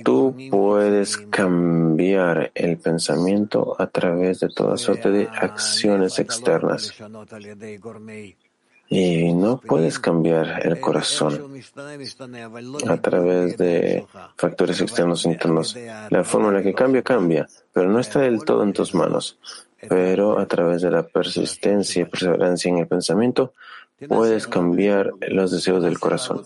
[0.04, 6.94] tú puedes cambiar el pensamiento a través de toda suerte de acciones externas.
[8.88, 11.60] Y no puedes cambiar el corazón
[12.86, 14.06] a través de
[14.36, 15.76] factores externos e internos.
[16.10, 19.38] La forma en la que cambia, cambia, pero no está del todo en tus manos.
[19.88, 23.54] Pero a través de la persistencia y perseverancia en el pensamiento,
[24.08, 26.42] puedes cambiar los deseos del corazón.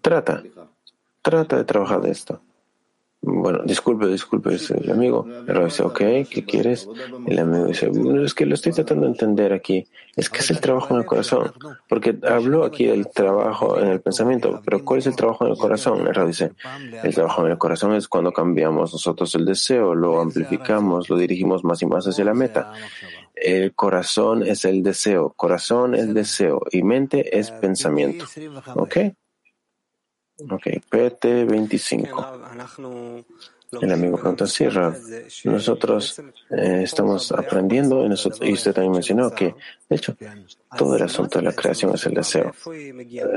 [0.00, 0.42] Trata,
[1.22, 2.40] trata de trabajar de esto.
[3.24, 5.24] Bueno, disculpe, disculpe, el amigo.
[5.46, 5.98] El dice, ok,
[6.28, 6.88] ¿qué quieres?
[7.24, 7.88] El amigo dice,
[8.24, 9.86] es que lo estoy tratando de entender aquí.
[10.16, 11.52] Es que es el trabajo en el corazón.
[11.88, 15.56] Porque habló aquí del trabajo en el pensamiento, pero ¿cuál es el trabajo en el
[15.56, 16.04] corazón?
[16.04, 16.50] El dice,
[17.04, 21.62] el trabajo en el corazón es cuando cambiamos nosotros el deseo, lo amplificamos, lo dirigimos
[21.62, 22.72] más y más hacia la meta.
[23.36, 28.24] El corazón es el deseo, corazón es deseo y mente es pensamiento.
[28.74, 28.96] ¿Ok?
[30.50, 32.40] Ok, PT 25.
[33.80, 34.66] El amigo pregunta, sí,
[35.44, 36.20] nosotros
[36.50, 39.54] eh, estamos aprendiendo y, nosotros, y usted también mencionó que,
[39.88, 40.14] de hecho,
[40.76, 42.52] todo el asunto de la creación es el deseo.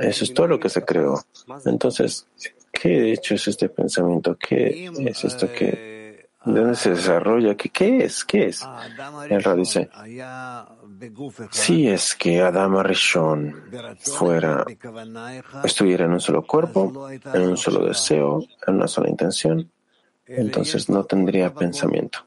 [0.01, 1.23] Eso es todo lo que se creó.
[1.65, 2.27] Entonces,
[2.69, 4.37] ¿qué de hecho es este pensamiento?
[4.37, 5.95] ¿Qué es esto que
[6.45, 7.55] ¿De dónde se desarrolla?
[7.55, 8.23] ¿Qué, qué es?
[8.23, 8.63] ¿Qué es?
[9.29, 9.89] El Ra dice,
[11.51, 13.63] si es que Adama Rishon
[13.99, 14.65] fuera,
[15.63, 19.69] estuviera en un solo cuerpo, en un solo deseo, en una sola intención,
[20.25, 22.19] entonces no tendría pensamiento.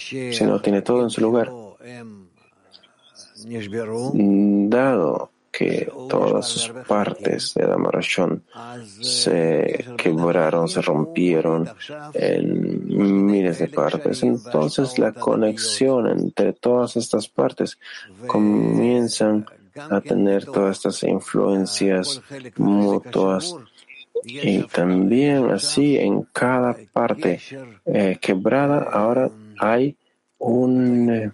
[0.00, 1.50] Si no tiene todo en su lugar,
[4.68, 8.44] dado que todas sus partes de Damarashon
[9.00, 11.68] se quebraron, se rompieron
[12.14, 14.22] en miles de partes.
[14.22, 17.78] Entonces la conexión entre todas estas partes
[18.26, 22.20] comienzan a tener todas estas influencias
[22.56, 23.54] mutuas
[24.24, 27.40] y también así en cada parte
[27.86, 29.96] eh, quebrada ahora hay
[30.38, 31.30] un eh,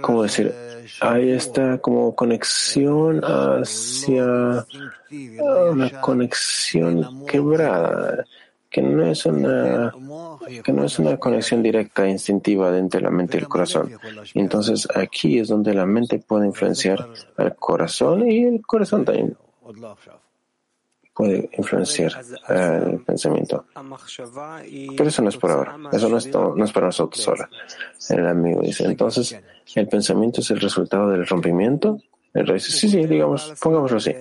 [0.00, 0.52] ¿cómo decir?
[1.00, 4.66] Hay esta como conexión hacia
[5.70, 8.24] una conexión quebrada,
[8.70, 9.92] que no es una
[10.64, 13.92] que no es una conexión directa e instintiva de la mente y el corazón.
[14.34, 17.06] Entonces aquí es donde la mente puede influenciar
[17.36, 19.36] al corazón y el corazón también
[21.14, 22.12] puede influenciar
[22.48, 23.64] el pensamiento.
[24.96, 27.48] Pero eso no es por ahora, eso no es, no es para nosotros ahora.
[28.08, 29.38] El amigo dice, entonces,
[29.74, 31.98] ¿el pensamiento es el resultado del rompimiento?
[32.32, 34.14] El rey dice, sí, sí, digamos, pongámoslo así.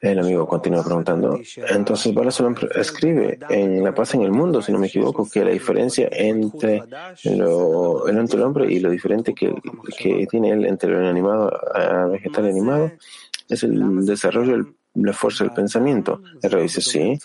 [0.00, 1.40] El amigo continúa preguntando.
[1.68, 5.50] Entonces, Balasolam escribe en La paz en el mundo, si no me equivoco, que la
[5.50, 6.82] diferencia entre
[7.24, 9.54] lo, el hombre y lo diferente que,
[9.96, 12.92] que tiene él entre lo animado a vegetal animado
[13.48, 16.20] es el desarrollo del la fuerza del pensamiento.
[16.42, 17.18] El rey dice, sí.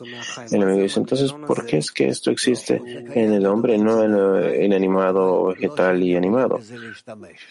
[0.52, 2.82] El amigo dice, entonces, ¿por qué es que esto existe
[3.14, 4.14] en el hombre, no en
[4.62, 6.60] el animado, vegetal y animado?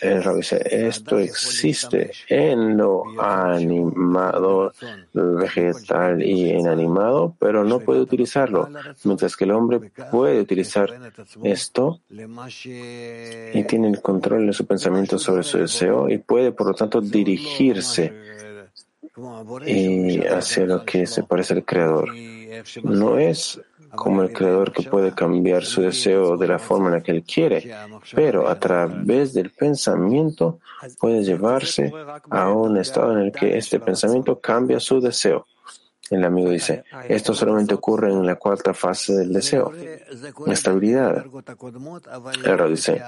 [0.00, 4.72] El rey dice, esto existe en lo animado,
[5.12, 8.68] vegetal y inanimado, pero no puede utilizarlo,
[9.04, 10.88] mientras que el hombre puede utilizar
[11.42, 16.74] esto y tiene el control de su pensamiento sobre su deseo y puede, por lo
[16.74, 18.12] tanto, dirigirse
[19.66, 22.10] y hacia lo que se parece al Creador.
[22.82, 23.60] No es
[23.94, 27.24] como el Creador que puede cambiar su deseo de la forma en la que él
[27.24, 27.70] quiere,
[28.14, 30.60] pero a través del pensamiento
[31.00, 31.92] puede llevarse
[32.30, 35.46] a un estado en el que este pensamiento cambia su deseo.
[36.10, 39.72] El amigo dice, esto solamente ocurre en la cuarta fase del deseo,
[40.46, 41.24] estabilidad.
[42.44, 43.02] El dice,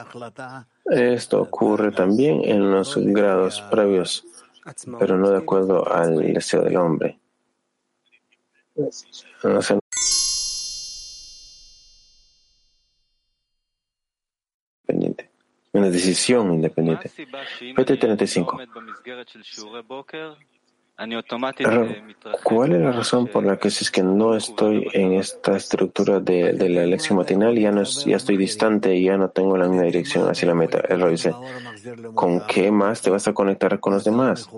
[0.85, 4.27] esto ocurre también en los grados previos
[4.99, 7.19] pero no de acuerdo al deseo del hombre.
[14.89, 15.31] independiente.
[15.73, 17.11] Una decisión independiente.
[17.11, 18.67] PT35.
[22.45, 26.21] ¿Cuál es la razón por la que si es que no estoy en esta estructura
[26.21, 29.85] de, la elección matinal, ya, no ya estoy distante y ya no tengo la misma
[29.85, 30.81] dirección hacia la meta?
[30.89, 31.35] Él dice,
[32.15, 34.51] ¿con qué más te vas a conectar con los demás?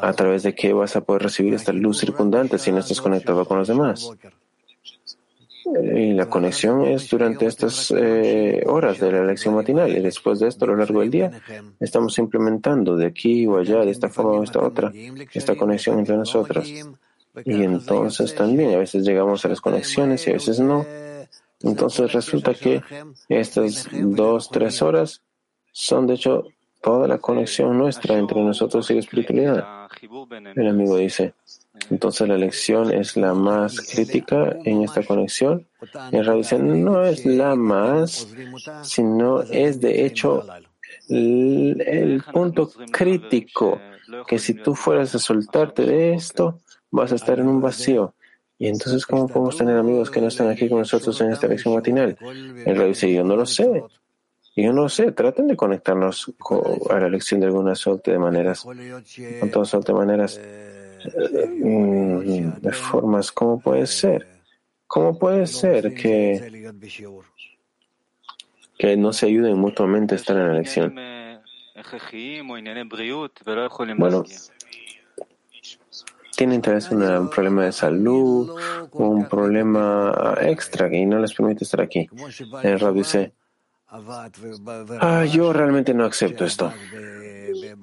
[0.00, 3.44] ¿A través de qué vas a poder recibir esta luz circundante si no estás conectado
[3.44, 4.12] con los demás?
[5.64, 9.96] Y la conexión es durante estas eh, horas de la lección matinal.
[9.96, 11.30] Y después de esto, a lo largo del día,
[11.78, 14.92] estamos implementando de aquí o allá, de esta forma o esta otra,
[15.32, 16.68] esta conexión entre nosotros.
[17.44, 20.84] Y entonces también a veces llegamos a las conexiones y a veces no.
[21.62, 22.82] Entonces resulta que
[23.28, 25.22] estas dos, tres horas
[25.70, 26.44] son de hecho
[26.82, 29.81] toda la conexión nuestra entre nosotros y la espiritualidad.
[30.56, 31.34] El amigo dice,
[31.88, 35.66] entonces la lección es la más crítica en esta conexión.
[36.10, 38.26] Y el dice, no es la más,
[38.82, 40.44] sino es de hecho
[41.08, 43.80] el, punto crítico
[44.26, 46.58] que si tú fueras a soltarte de esto,
[46.90, 48.14] vas a estar en un vacío.
[48.58, 51.74] Y entonces, ¿cómo podemos tener amigos que no están aquí con nosotros en esta lección
[51.74, 52.16] matinal?
[52.20, 53.84] El rey dice, yo no lo sé.
[54.54, 56.30] Yo no sé, traten de conectarnos
[56.90, 58.64] a la lección de algunas suerte de maneras,
[59.40, 60.40] con todas de maneras,
[61.58, 64.28] mm, de formas, ¿cómo puede ser?
[64.86, 66.70] ¿Cómo puede ser que,
[68.78, 70.94] que no se ayuden mutuamente a estar en la lección?
[73.96, 74.24] Bueno,
[76.36, 78.50] tienen tal vez un problema de salud
[78.92, 82.08] un problema extra y no les permite estar aquí.
[82.62, 83.32] El Rab dice,
[85.00, 86.72] Ah, yo realmente no acepto esto.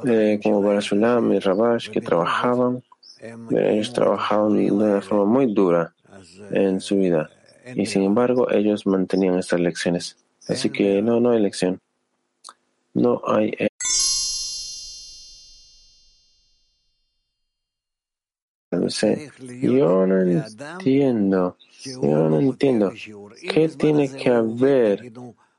[0.05, 2.82] Eh, como Barashulam y Rabash que trabajaban,
[3.51, 5.93] ellos trabajaban de una forma muy dura
[6.49, 7.30] en su vida
[7.76, 10.18] y sin embargo ellos mantenían estas lecciones.
[10.47, 11.80] Así que no, no hay lección.
[12.93, 13.53] No hay.
[19.62, 22.91] Yo no entiendo, yo no entiendo.
[23.41, 25.12] ¿Qué tiene que haber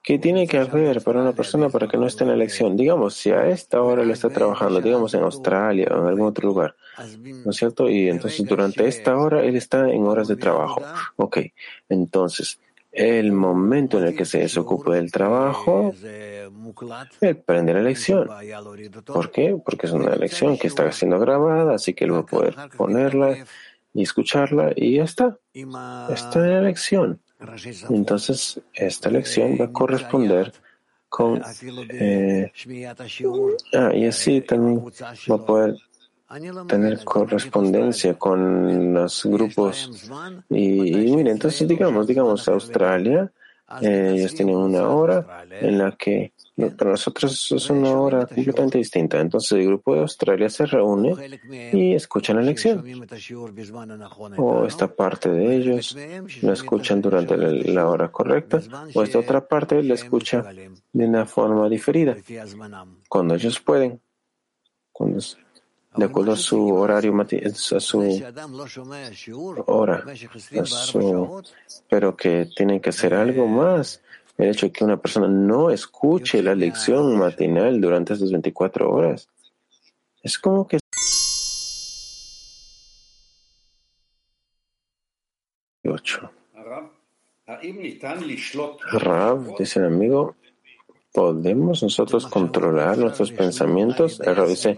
[0.03, 2.77] ¿Qué tiene que haber para una persona para que no esté en la elección?
[2.77, 6.49] Digamos, si a esta hora le está trabajando, digamos en Australia o en algún otro
[6.49, 6.75] lugar,
[7.19, 7.89] ¿no es cierto?
[7.89, 10.83] Y entonces durante esta hora él está en horas de trabajo.
[11.17, 11.39] Ok,
[11.91, 12.59] entonces
[12.93, 15.95] el momento en el que se desocupe del trabajo,
[17.21, 18.29] él prende la elección.
[19.05, 19.57] ¿Por qué?
[19.65, 23.37] Porque es una elección que está siendo grabada, así que él va a poder ponerla
[23.93, 25.39] y escucharla y ya está.
[25.53, 27.21] Está en la elección.
[27.89, 30.53] Entonces, esta lección va a corresponder
[31.09, 31.43] con...
[31.91, 32.53] Eh,
[33.75, 34.85] ah, y así también
[35.31, 35.77] va a poder
[36.69, 40.11] tener correspondencia con los grupos.
[40.49, 43.33] Y, y mire, entonces digamos, digamos, Australia,
[43.81, 46.33] eh, ellos tienen una hora en la que
[46.69, 49.21] para nosotros es una hora completamente distinta.
[49.21, 51.15] Entonces el grupo de Australia se reúne
[51.73, 52.85] y escuchan la lección.
[54.37, 55.97] O esta parte de ellos
[56.43, 58.61] la escuchan durante la hora correcta,
[58.95, 60.45] o esta otra parte la escucha
[60.93, 62.17] de una forma diferida,
[63.09, 64.01] cuando ellos pueden,
[64.93, 65.21] cuando
[65.97, 67.99] de acuerdo a su horario, a su
[69.67, 70.05] hora,
[71.89, 74.01] pero que tienen que hacer algo más
[74.43, 79.29] el hecho de que una persona no escuche la lección matinal durante esas 24 horas.
[80.23, 80.79] Es como que
[88.93, 90.37] Rav, dice el amigo,
[91.13, 94.21] ¿podemos nosotros controlar nuestros pensamientos?
[94.21, 94.77] El Rav dice,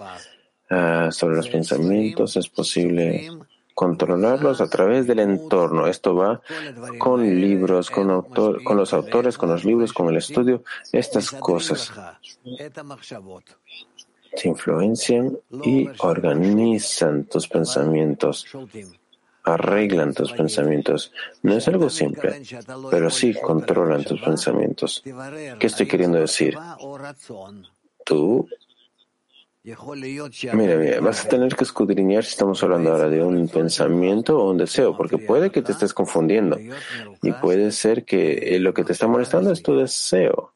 [0.71, 3.29] ah, sobre los pensamientos es posible
[3.75, 5.87] controlarlos a través del entorno.
[5.87, 6.41] Esto va
[6.99, 10.63] con libros, con, los autores, con los libros, con el estudio.
[10.93, 11.93] Estas cosas
[14.35, 18.47] se influencian y organizan tus pensamientos,
[19.45, 21.13] arreglan tus pensamientos.
[21.43, 22.43] No es algo simple,
[22.91, 25.03] pero sí controlan tus pensamientos.
[25.59, 26.57] ¿Qué estoy queriendo decir?
[28.05, 28.49] Tú
[29.65, 34.51] Mira, mira, vas a tener que escudriñar si estamos hablando ahora de un pensamiento o
[34.51, 36.59] un deseo, porque puede que te estés confundiendo.
[37.23, 40.55] Y puede ser que lo que te está molestando es tu deseo.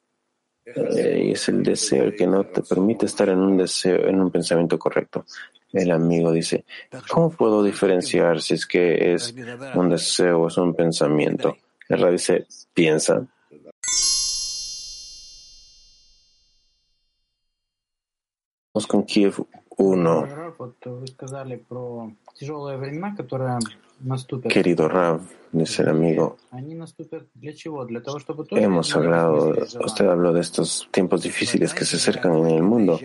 [0.64, 4.20] Eh, y es el deseo el que no te permite estar en un deseo, en
[4.20, 5.24] un pensamiento correcto.
[5.72, 6.64] El amigo dice,
[7.08, 9.32] ¿cómo puedo diferenciar si es que es
[9.74, 11.56] un deseo o es un pensamiento?
[11.88, 13.24] El rey dice, piensa,
[18.76, 19.40] Моском Киев
[19.78, 20.52] 1.
[20.84, 23.58] Вы сказали про тяжелые времена, которые
[24.48, 25.20] Querido Rav,
[25.52, 26.36] dice el amigo,
[28.50, 33.00] hemos hablado, usted habló de estos tiempos difíciles que se acercan en el mundo.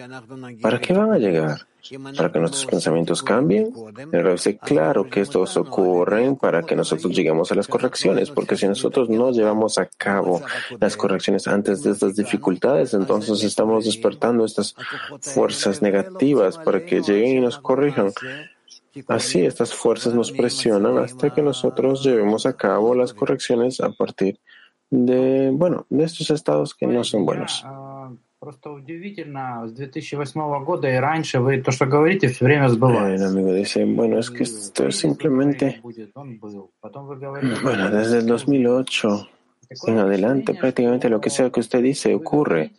[0.61, 1.67] ¿Para qué van a llegar?
[2.15, 3.73] ¿Para que nuestros pensamientos cambien?
[4.11, 8.57] El Rav dice, claro que estos ocurren para que nosotros lleguemos a las correcciones, porque
[8.57, 10.41] si nosotros no llevamos a cabo
[10.79, 14.75] las correcciones antes de estas dificultades, entonces estamos despertando estas
[15.21, 18.11] fuerzas negativas para que lleguen y nos corrijan.
[19.07, 24.39] Así estas fuerzas nos presionan hasta que nosotros llevemos a cabo las correcciones a partir
[24.89, 27.65] de, bueno, de estos estados que no son buenos.
[33.07, 35.79] El amigo dice, bueno, es que esto es simplemente,
[37.63, 39.29] bueno, desde el 2008
[39.87, 42.71] en adelante, prácticamente lo que sea que usted dice ocurre,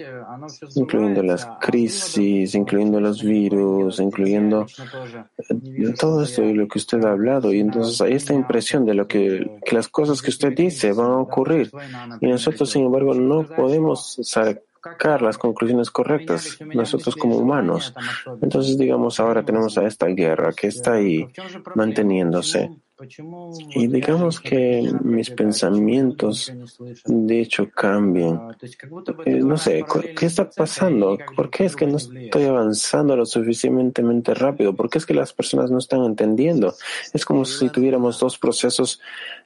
[0.74, 4.66] incluyendo las crisis, incluyendo los virus, incluyendo
[5.48, 7.52] eh, todo esto y lo que usted ha hablado.
[7.52, 11.10] Y entonces hay esta impresión de lo que, que las cosas que usted dice van
[11.10, 11.70] a ocurrir.
[12.20, 17.94] Y nosotros, sin embargo, no podemos sacar las conclusiones correctas, nosotros como humanos.
[18.40, 21.26] Entonces, digamos, ahora tenemos a esta guerra que está ahí
[21.74, 22.70] manteniéndose.
[23.74, 26.52] Y digamos que mis pensamientos,
[27.04, 28.56] de hecho, cambian.
[29.24, 29.84] Eh, no sé,
[30.16, 31.18] ¿qué está pasando?
[31.34, 34.74] ¿Por qué es que no estoy avanzando lo suficientemente rápido?
[34.74, 36.74] ¿Por qué es que las personas no están entendiendo?
[37.12, 39.00] Es como si tuviéramos dos procesos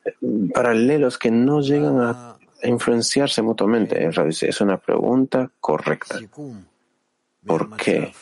[0.04, 0.12] eh,
[0.52, 4.08] paralelos que no llegan a influenciarse mutuamente.
[4.28, 6.18] Es una pregunta correcta.
[7.46, 8.12] ¿Por qué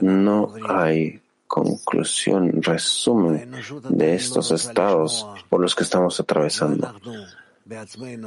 [0.00, 3.50] no hay conclusión, resumen
[3.88, 6.94] de estos estados por los que estamos atravesando.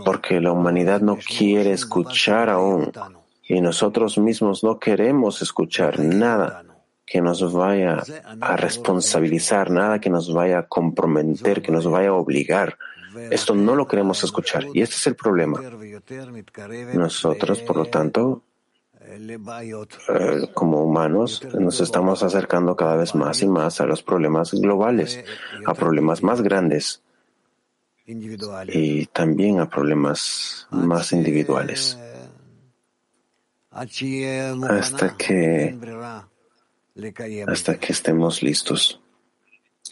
[0.04, 2.92] Porque la humanidad no quiere escuchar aún
[3.48, 6.64] y nosotros mismos no queremos escuchar nada
[7.06, 8.02] que nos vaya
[8.40, 12.78] a responsabilizar, nada que nos vaya a comprometer, que nos vaya a obligar.
[13.30, 15.62] Esto no lo queremos escuchar y este es el problema.
[16.94, 18.44] Nosotros, por lo tanto,
[20.54, 25.24] como humanos nos estamos acercando cada vez más y más a los problemas globales,
[25.66, 27.02] a problemas más grandes
[28.06, 31.98] y también a problemas más individuales.
[33.72, 35.78] Hasta que,
[37.48, 39.00] hasta que estemos listos.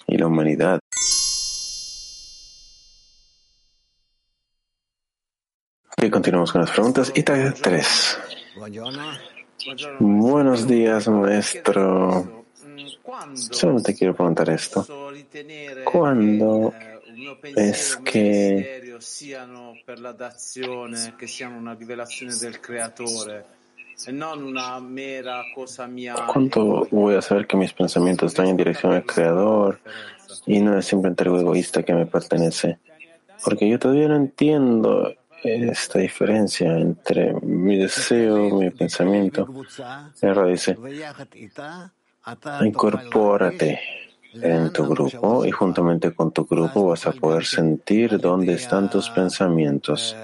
[0.07, 0.79] Y la humanidad
[6.01, 7.11] Y continuamos con las preguntas.
[7.13, 8.19] Y 3.
[9.99, 12.45] Buenos días, maestro.
[13.33, 14.85] Solamente quiero preguntar esto.
[15.85, 16.73] ¿Cuándo
[17.55, 18.97] es que
[26.27, 29.79] ¿Cuánto voy a saber que mis pensamientos están en dirección al Creador
[30.45, 32.79] y no es simplemente algo egoísta que me pertenece?
[33.43, 39.47] Porque yo todavía no entiendo esta diferencia entre mi deseo, mi pensamiento.
[40.21, 40.77] El dice,
[42.61, 43.79] incorpórate
[44.33, 49.09] en tu grupo y juntamente con tu grupo vas a poder sentir dónde están tus
[49.09, 50.15] pensamientos.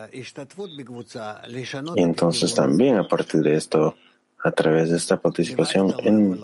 [1.95, 3.95] Y entonces también a partir de esto,
[4.43, 6.39] a través de esta participación en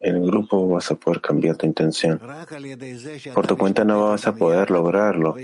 [0.00, 2.20] el grupo vas a poder cambiar tu intención.
[3.34, 5.36] Por tu cuenta no vas a poder lograrlo,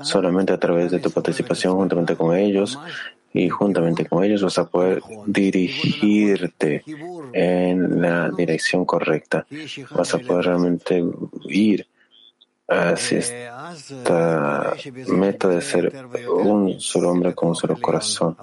[0.00, 2.78] solamente a través de tu participación juntamente con ellos
[3.32, 6.84] y juntamente con ellos vas a poder dirigirte
[7.32, 9.46] en la dirección correcta.
[9.90, 11.04] Vas a poder realmente
[11.48, 11.86] ir
[12.68, 14.74] hacia esta
[15.08, 15.92] meta de ser
[16.30, 18.36] un solo hombre con un solo corazón.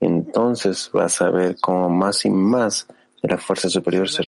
[0.00, 2.86] Entonces vas a ver cómo más y más
[3.22, 4.24] de la fuerza superior se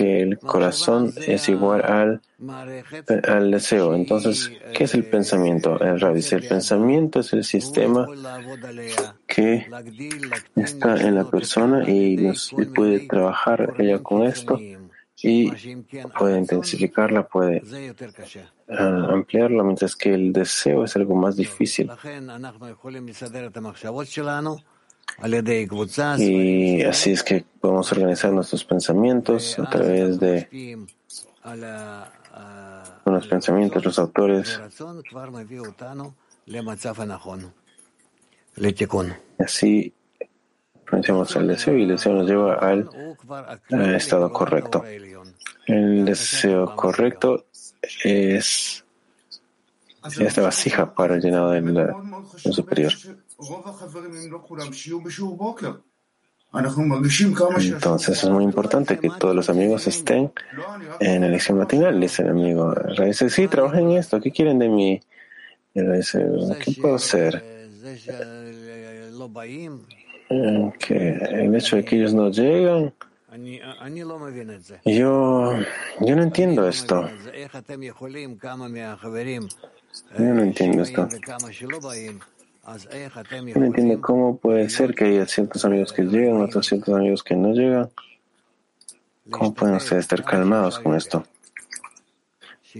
[0.00, 2.22] que el corazón es igual al,
[3.28, 3.94] al deseo.
[3.94, 5.78] Entonces, ¿qué es el pensamiento?
[5.78, 8.06] El dice, el pensamiento es el sistema
[9.26, 9.66] que
[10.56, 12.16] está en la persona y,
[12.74, 14.58] puede trabajar ella con esto
[15.22, 15.50] y
[16.18, 17.62] puede intensificarla, puede
[18.70, 21.90] ah, ampliarla, mientras que el deseo es algo más difícil.
[26.20, 30.78] Y así es que podemos organizar nuestros pensamientos a través de
[33.04, 34.60] unos pensamientos, los autores.
[39.38, 39.92] Así
[40.84, 42.88] pronunciamos el deseo y el deseo nos lleva al
[43.94, 44.84] estado correcto.
[45.66, 47.46] El deseo correcto
[48.04, 48.84] es
[50.18, 51.94] esta vasija para el llenado del
[52.34, 52.92] superior.
[57.74, 60.32] Entonces es muy importante que todos los amigos estén
[60.98, 62.74] en la lección matinal, dice el amigo.
[63.04, 65.00] Dice, sí, trabajen en esto, ¿qué quieren de mí?
[65.74, 66.26] Y dice,
[66.64, 67.40] ¿qué puedo hacer?
[70.30, 72.92] Eh, que el hecho de que ellos no llegan,
[74.84, 75.52] yo,
[76.00, 77.08] yo no entiendo esto.
[80.18, 81.08] Yo no entiendo esto.
[83.56, 87.34] No entiende cómo puede ser que haya ciertos amigos que llegan, otros ciertos amigos que
[87.34, 87.90] no llegan.
[89.30, 91.24] ¿Cómo pueden ustedes estar calmados con esto?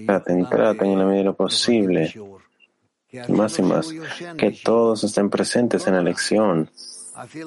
[0.07, 2.14] Traten traten en la medida de lo posible,
[3.28, 3.88] más y más,
[4.36, 6.70] que todos estén presentes en la lección.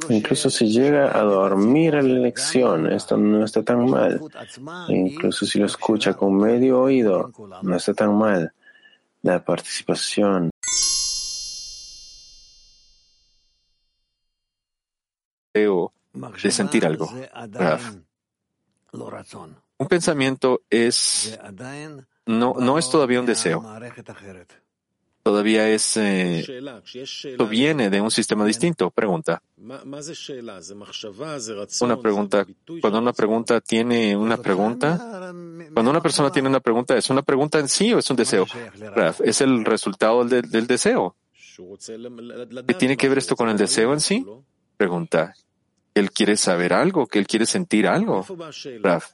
[0.10, 4.22] Incluso si llega a dormir en la lección, esto no está tan mal.
[4.90, 7.32] incluso si lo escucha con medio oído,
[7.62, 8.54] no está tan mal.
[9.22, 10.53] La participación
[15.54, 17.10] de sentir algo.
[19.78, 21.40] Un pensamiento es
[22.26, 23.64] no, no es todavía un deseo.
[25.24, 26.46] Todavía es, eh,
[27.50, 28.92] viene de un sistema distinto.
[28.92, 29.42] Pregunta.
[31.82, 32.46] Una pregunta.
[32.82, 34.98] Cuando una pregunta tiene una pregunta,
[35.74, 38.46] cuando una persona tiene una pregunta, ¿es una pregunta en sí o es un deseo?
[39.24, 41.16] Es el resultado del, del deseo.
[42.68, 44.26] ¿Qué tiene que ver esto con el deseo en sí?
[44.84, 45.34] Pregunta.
[45.94, 48.26] Él quiere saber algo, que él quiere sentir algo.
[48.82, 49.14] Raf.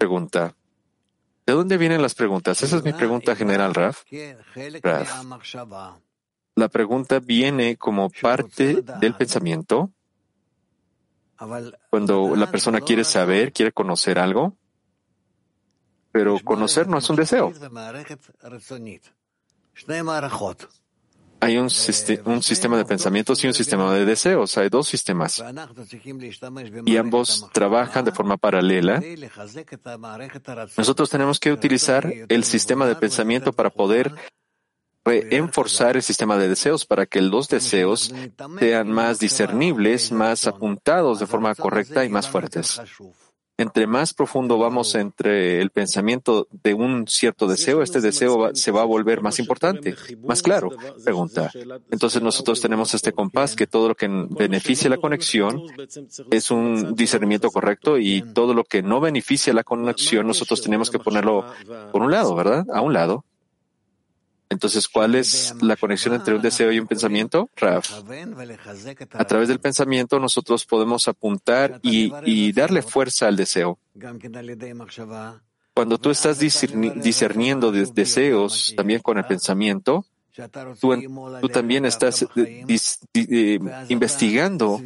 [0.00, 0.56] Pregunta.
[1.46, 2.60] ¿De dónde vienen las preguntas?
[2.60, 4.02] Esa es mi pregunta general, Raf.
[4.82, 5.24] Raf.
[6.56, 9.92] La pregunta viene como parte del pensamiento.
[11.90, 14.56] Cuando la persona quiere saber, quiere conocer algo,
[16.10, 17.52] pero conocer no es un deseo.
[21.40, 24.58] Hay un, sistema de pensamientos y un sistema de deseos.
[24.58, 25.42] Hay dos sistemas.
[26.84, 29.02] Y ambos trabajan de forma paralela.
[30.76, 34.12] Nosotros tenemos que utilizar el sistema de pensamiento para poder
[35.04, 38.12] reforzar el sistema de deseos para que los deseos
[38.58, 42.80] sean más discernibles, más apuntados de forma correcta y más fuertes
[43.58, 48.82] entre más profundo vamos entre el pensamiento de un cierto deseo, este deseo se va
[48.82, 50.70] a volver más importante, más claro.
[51.04, 51.50] Pregunta.
[51.90, 55.62] Entonces nosotros tenemos este compás que todo lo que beneficia la conexión
[56.30, 61.00] es un discernimiento correcto y todo lo que no beneficia la conexión nosotros tenemos que
[61.00, 61.44] ponerlo
[61.90, 62.64] por un lado, ¿verdad?
[62.72, 63.24] A un lado.
[64.50, 67.50] Entonces, ¿cuál es la conexión entre un deseo y un pensamiento?
[67.56, 68.02] Raf.
[69.12, 73.78] A través del pensamiento nosotros podemos apuntar y, darle fuerza al deseo.
[75.74, 80.06] Cuando tú estás discerniendo deseos también con el pensamiento,
[80.80, 82.64] tú, también estás eh,
[83.14, 83.58] eh,
[83.88, 84.80] investigando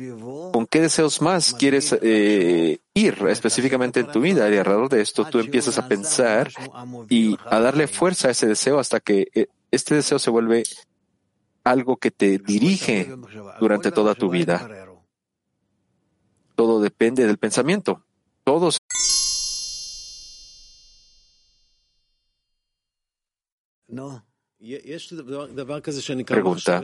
[0.53, 4.49] con qué deseos más quieres eh, ir específicamente en tu vida.
[4.49, 6.51] Y alrededor de esto tú empiezas a pensar
[7.09, 10.63] y a darle fuerza a ese deseo hasta que este deseo se vuelve
[11.65, 13.15] algo que te dirige
[13.61, 14.69] durante toda tu vida.
[16.55, 18.05] Todo depende del pensamiento.
[18.45, 18.79] Todos
[23.89, 24.32] no.
[26.25, 26.83] Pregunta.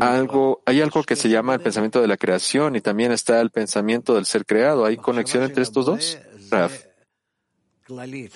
[0.00, 3.50] Algo, hay algo que se llama el pensamiento de la creación y también está el
[3.50, 4.84] pensamiento del ser creado.
[4.84, 6.18] ¿Hay conexión entre estos dos?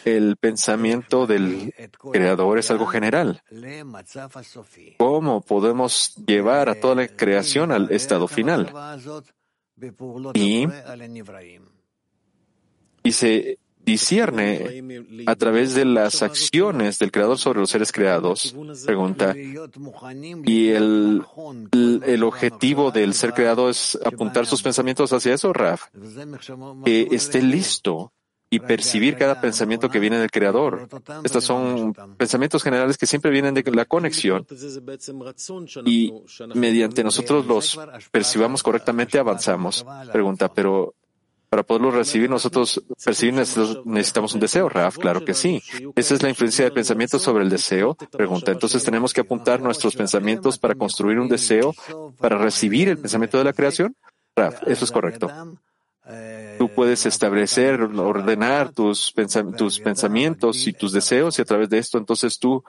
[0.04, 1.74] El pensamiento del
[2.12, 3.42] creador es algo general.
[4.96, 8.72] ¿Cómo podemos llevar a toda la creación al estado final?
[10.34, 10.66] Y,
[13.02, 14.82] y se discierne
[15.26, 18.54] a través de las acciones del Creador sobre los seres creados.
[18.84, 19.34] Pregunta.
[20.44, 21.22] ¿Y el,
[22.04, 25.84] el, objetivo del ser creado es apuntar sus pensamientos hacia eso, Raf?
[26.84, 28.12] Que esté listo
[28.50, 30.88] y percibir cada pensamiento que viene del Creador.
[31.22, 34.44] Estos son pensamientos generales que siempre vienen de la conexión
[35.84, 36.12] y
[36.54, 37.78] mediante nosotros los
[38.10, 39.86] percibamos correctamente avanzamos.
[40.12, 40.95] Pregunta, pero
[41.48, 45.62] para poderlo recibir, nosotros percibir necesitamos un deseo, Raf, claro que sí.
[45.94, 47.96] Esa es la influencia del pensamiento sobre el deseo.
[48.10, 51.74] Pregunta, entonces tenemos que apuntar nuestros pensamientos para construir un deseo,
[52.18, 53.96] para recibir el pensamiento de la creación.
[54.34, 55.30] Raf, eso es correcto.
[56.58, 59.12] Tú puedes establecer, ordenar tus,
[59.56, 62.64] tus pensamientos y tus deseos y a través de esto entonces tú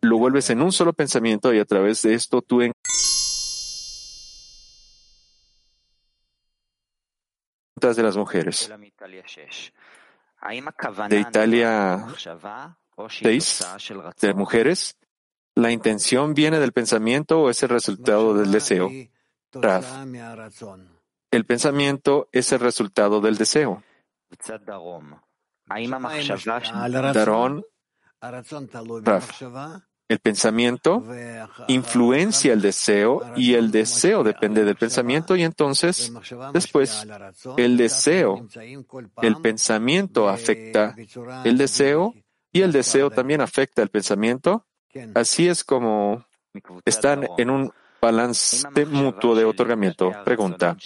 [0.00, 2.60] lo vuelves en un solo pensamiento y a través de esto tú
[7.78, 8.70] de las mujeres.
[11.08, 12.06] De Italia
[13.08, 13.66] 6,
[14.20, 14.98] de mujeres,
[15.54, 18.90] ¿la intención viene del pensamiento o es el resultado del deseo?
[21.30, 23.82] El pensamiento es el resultado del deseo.
[27.14, 27.64] Darón,
[30.08, 31.04] el pensamiento
[31.68, 36.12] influencia el deseo y el deseo depende del pensamiento y entonces
[36.52, 37.06] después
[37.56, 38.46] el deseo,
[39.22, 40.94] el pensamiento afecta
[41.44, 42.14] el deseo
[42.52, 44.64] y el deseo también afecta el pensamiento.
[45.14, 46.24] Así es como
[46.84, 50.12] están en un balance mutuo de otorgamiento.
[50.24, 50.76] Pregunta.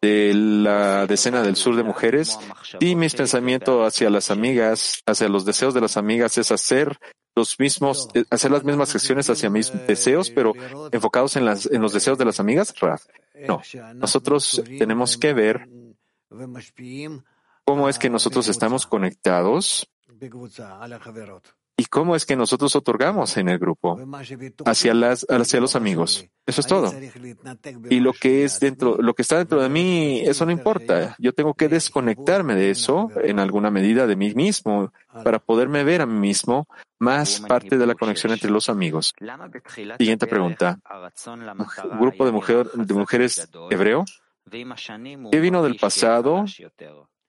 [0.00, 2.38] De la decena del sur de mujeres,
[2.80, 6.98] y mis pensamientos hacia las amigas, hacia los deseos de las amigas es hacer
[7.34, 10.52] los mismos, eh, hacer las mismas acciones hacia mis deseos, pero
[10.90, 12.74] enfocados en las, en los deseos de las amigas,
[13.48, 13.62] No.
[13.94, 15.68] Nosotros tenemos que ver
[17.64, 19.88] cómo es que nosotros estamos conectados
[21.82, 23.98] y cómo es que nosotros otorgamos en el grupo
[24.64, 26.24] hacia, los amigos.
[26.46, 26.92] Eso es todo.
[27.90, 31.16] Y lo que es dentro, lo que está dentro de mí, eso no importa.
[31.18, 34.92] Yo tengo que desconectarme de eso en alguna medida de mí mismo
[35.24, 36.68] para poderme ver a mí mismo
[37.00, 39.12] más parte de la conexión entre los amigos.
[39.98, 40.78] Siguiente pregunta.
[41.98, 44.04] grupo de, de mujeres hebreo.
[45.32, 46.44] ¿Qué vino del pasado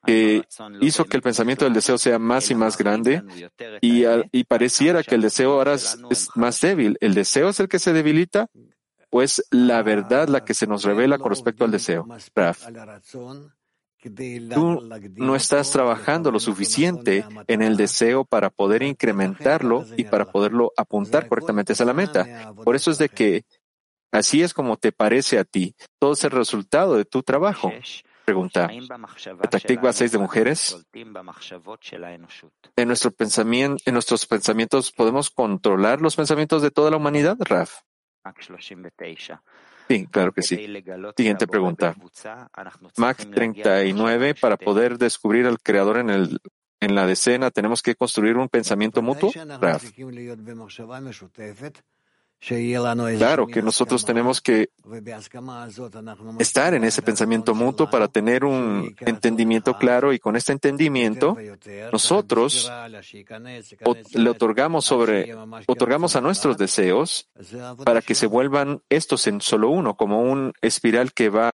[0.06, 0.44] que
[0.82, 3.24] hizo que el pensamiento del deseo sea más y más grande
[3.82, 5.98] y, y pareciera que el deseo ahora es,
[6.36, 6.98] más débil.
[7.00, 8.48] ¿El deseo es el que se debilita
[9.10, 12.08] o es la verdad la que se nos revela con respecto al deseo?
[14.54, 20.74] Tú no estás trabajando lo suficiente en el deseo para poder incrementarlo y para poderlo
[20.76, 22.54] apuntar correctamente a la meta.
[22.66, 23.46] Por eso es de que
[24.12, 25.76] así es como te parece a ti.
[26.00, 27.72] Todo es el resultado de tu trabajo.
[28.26, 28.70] Pregunta.
[29.42, 30.86] ¿Petactikva 6 de mujeres?
[32.76, 37.82] En, nuestro pensamiento, en nuestros pensamientos, ¿podemos controlar los pensamientos de toda la humanidad, Raf?
[39.90, 40.56] Sí, claro que sí.
[41.18, 41.96] Siguiente pregunta.
[42.98, 46.40] Mac 39, para poder descubrir al creador en, el,
[46.80, 49.32] en la decena, ¿tenemos que construir un pensamiento mutuo?
[49.60, 49.84] Raf.
[53.18, 54.70] Claro que nosotros tenemos que
[56.40, 61.38] estar en ese pensamiento mutuo para tener un entendimiento claro y con este entendimiento
[61.92, 62.70] nosotros
[64.14, 65.34] le otorgamos sobre,
[65.68, 67.30] otorgamos a nuestros deseos
[67.86, 71.52] para que se vuelvan estos en solo uno, como un espiral que va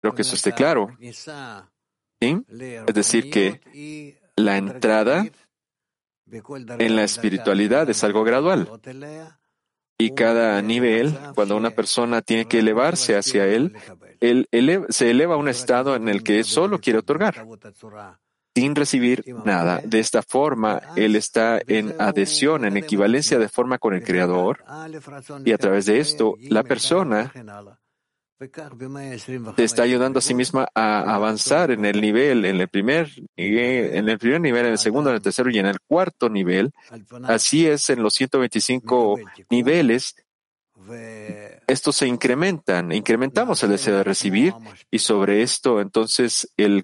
[0.00, 0.88] Creo que eso esté claro.
[1.00, 2.36] ¿Sí?
[2.50, 5.26] Es decir, que la entrada
[6.78, 8.68] en la espiritualidad es algo gradual.
[9.98, 13.76] Y cada nivel, cuando una persona tiene que elevarse hacia él,
[14.20, 17.46] él se eleva a un estado en el que solo quiere otorgar,
[18.54, 19.80] sin recibir nada.
[19.84, 24.64] De esta forma, él está en adhesión, en equivalencia de forma con el Creador,
[25.44, 27.32] y a través de esto, la persona
[29.64, 34.18] está ayudando a sí misma a avanzar en el nivel, en el primer, en el
[34.18, 36.72] primer nivel, en el segundo, en el tercero y en el cuarto nivel.
[37.24, 39.18] Así es en los 125
[39.50, 40.16] niveles.
[41.66, 44.52] Estos se incrementan, incrementamos el deseo de recibir
[44.90, 46.82] y sobre esto entonces el,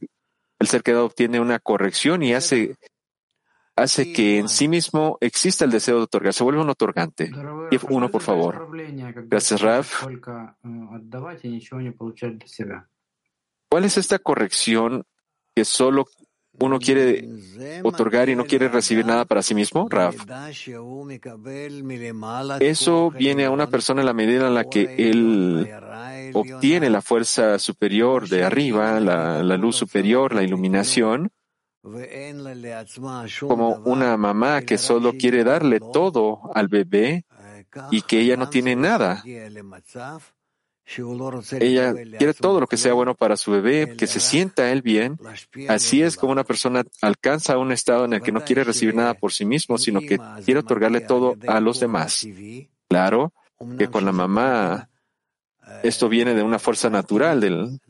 [0.59, 2.77] el ser quedado obtiene una corrección y hace
[3.79, 7.31] hace que en sí mismo exista el deseo de otorgar, se vuelve un otorgante.
[7.71, 8.69] Y uno, por favor.
[9.29, 10.05] Gracias, Raf.
[13.71, 15.05] ¿Cuál es esta corrección
[15.55, 16.07] que solo
[16.61, 17.29] uno quiere
[17.85, 20.17] otorgar y no quiere recibir nada para sí mismo, Raf?
[22.61, 25.71] Eso viene a una persona en la medida en la que él
[26.35, 31.31] obtiene la fuerza superior de arriba, la, la luz superior, la iluminación,
[33.41, 37.25] como una mamá que solo quiere darle todo al bebé
[37.91, 39.23] y que ella no tiene nada.
[41.61, 45.19] Ella quiere todo lo que sea bueno para su bebé, que se sienta él bien.
[45.69, 49.15] Así es como una persona alcanza un estado en el que no quiere recibir nada
[49.15, 52.27] por sí mismo, sino que quiere otorgarle todo a los demás.
[52.89, 53.33] Claro
[53.77, 54.89] que con la mamá
[55.83, 57.81] esto viene de una fuerza natural del,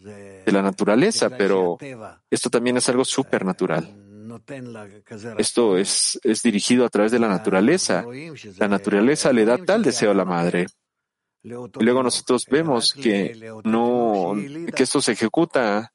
[0.49, 1.77] de la naturaleza, pero
[2.31, 3.85] esto también es algo supernatural.
[5.37, 8.05] Esto es, es dirigido a través de la naturaleza.
[8.57, 10.67] La naturaleza le da tal deseo a la madre.
[11.43, 14.35] Y luego nosotros vemos que no,
[14.75, 15.93] que esto se ejecuta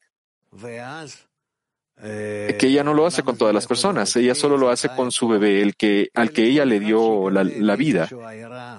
[2.03, 5.27] que ella no lo hace con todas las personas, ella solo lo hace con su
[5.27, 8.09] bebé, el que, al que ella le dio la, la, vida.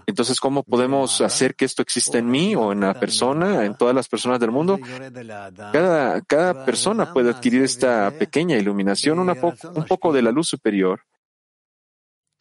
[0.07, 3.95] Entonces, ¿cómo podemos hacer que esto exista en mí o en la persona, en todas
[3.95, 4.79] las personas del mundo?
[5.73, 11.01] Cada, cada persona puede adquirir esta pequeña iluminación, una un poco de la luz superior.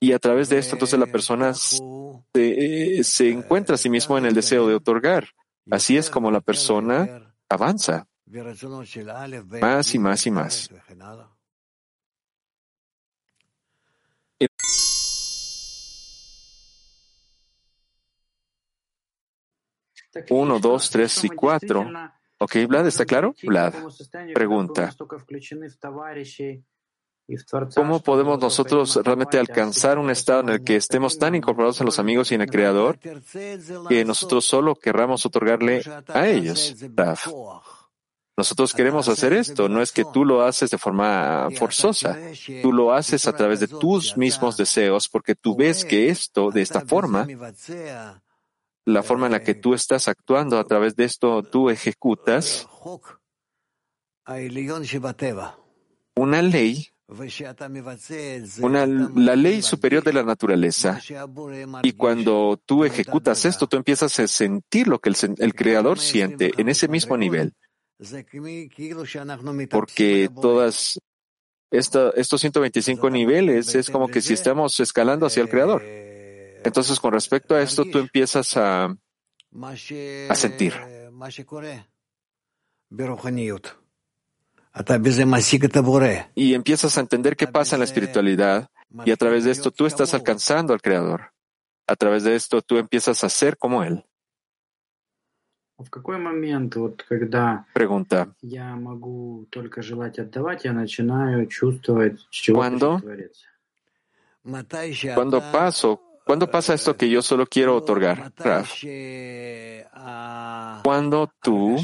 [0.02, 4.26] Y a través de esto, entonces la persona se, se encuentra a sí mismo en
[4.26, 5.30] el deseo de otorgar.
[5.72, 8.08] Así es como la persona avanza
[9.62, 10.70] más y más y más.
[20.30, 21.90] Uno, dos, tres y cuatro.
[22.40, 23.34] Ok, Vlad, ¿está claro?
[23.44, 23.74] Vlad,
[24.34, 24.94] pregunta.
[27.74, 31.98] ¿Cómo podemos nosotros realmente alcanzar un estado en el que estemos tan incorporados en los
[31.98, 36.76] amigos y en el Creador que nosotros solo querramos otorgarle a ellos?
[38.36, 42.18] Nosotros queremos hacer esto, no es que tú lo haces de forma forzosa,
[42.64, 46.64] tú lo haces a través de tus mismos deseos porque tú ves que esto, de
[46.64, 47.28] esta forma,
[48.86, 52.68] la forma en la que tú estás actuando, a través de esto tú ejecutas
[56.16, 56.88] una ley,
[58.62, 61.00] una, la ley superior de la naturaleza.
[61.84, 66.52] Y cuando tú ejecutas esto, tú empiezas a sentir lo que el, el Creador siente
[66.58, 67.54] en ese mismo nivel.
[69.80, 71.00] Porque todas
[71.72, 75.82] estos 125 niveles es como que si estamos escalando hacia el Creador.
[75.84, 78.96] Entonces, con respecto a esto, tú empiezas a,
[80.30, 80.74] a sentir.
[86.36, 88.70] Y empiezas a entender qué pasa en la espiritualidad
[89.06, 91.34] y a través de esto tú estás alcanzando al Creador.
[91.88, 94.06] A través de esto tú empiezas a ser como Él.
[97.74, 98.36] Pregunta.
[102.54, 103.02] ¿Cuándo?
[105.16, 108.32] Cuando paso, ¿cuándo pasa esto que yo solo quiero otorgar?
[110.84, 111.78] Cuando tú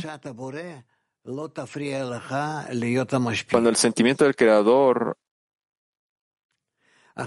[3.52, 5.18] cuando el sentimiento del creador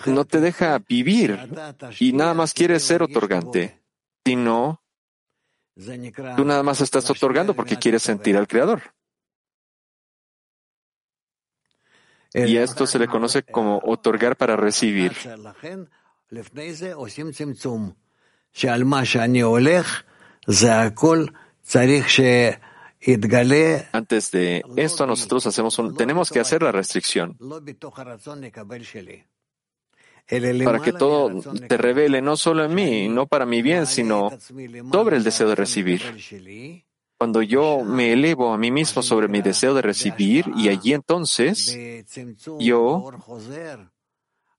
[0.07, 1.39] no te deja vivir
[2.01, 3.83] y nada más quieres ser otorgante,
[4.25, 4.82] sino
[6.37, 8.83] tú nada más estás otorgando porque quieres sentir al creador.
[12.35, 15.12] Y esto se le conoce como otorgar para recibir.
[23.93, 27.37] Antes de esto, nosotros hacemos un, tenemos que hacer la restricción
[30.64, 34.31] para que todo te revele no solo en mí, no para mi bien, sino
[34.91, 36.03] sobre el deseo de recibir.
[37.18, 41.79] Cuando yo me elevo a mí mismo sobre mi deseo de recibir y allí entonces
[42.59, 43.12] yo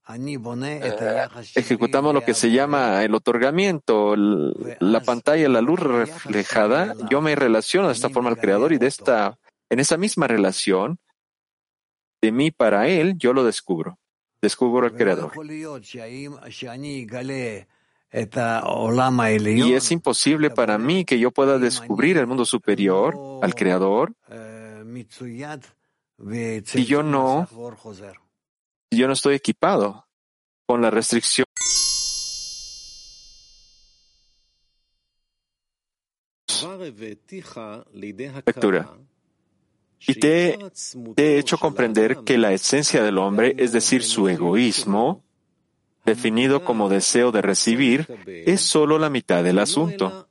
[0.10, 6.94] eh, ejecutamos lo que se llama el otorgamiento, la pantalla, la luz reflejada.
[7.10, 9.38] Yo me relaciono de esta forma al Creador y de esta,
[9.70, 11.00] en esa misma relación,
[12.22, 13.98] de mí para Él, yo lo descubro.
[14.44, 15.32] Descubro al Creador.
[19.56, 24.14] Y es imposible para mí que yo pueda descubrir el mundo superior, al Creador,
[26.66, 27.48] si yo no
[28.92, 30.06] yo no estoy equipado
[30.66, 31.46] con la restricción.
[38.46, 38.94] Lectura.
[40.08, 40.58] Y te,
[41.18, 45.24] he hecho comprender que la esencia del hombre, es decir, su egoísmo,
[46.06, 50.28] definido como deseo de recibir, es solo la mitad del asunto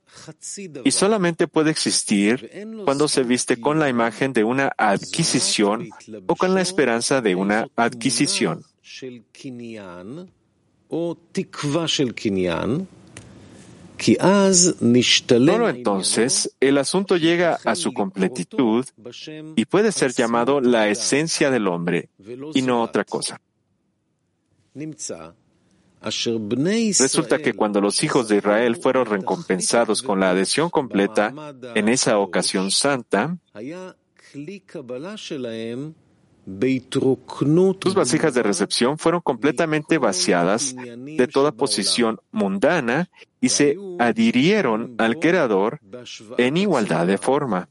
[0.83, 2.49] y solamente puede existir
[2.85, 5.89] cuando se viste con la imagen de una adquisición
[6.27, 8.63] o con la esperanza de una adquisición.
[14.03, 18.85] Solo entonces el asunto llega a su completitud
[19.55, 22.09] y puede ser llamado la esencia del hombre
[22.53, 23.39] y no otra cosa.
[26.03, 31.33] Resulta que cuando los hijos de Israel fueron recompensados con la adhesión completa
[31.75, 33.37] en esa ocasión santa,
[37.81, 43.09] sus vasijas de recepción fueron completamente vaciadas de toda posición mundana
[43.39, 45.79] y se adhirieron al Creador
[46.37, 47.69] en igualdad de forma.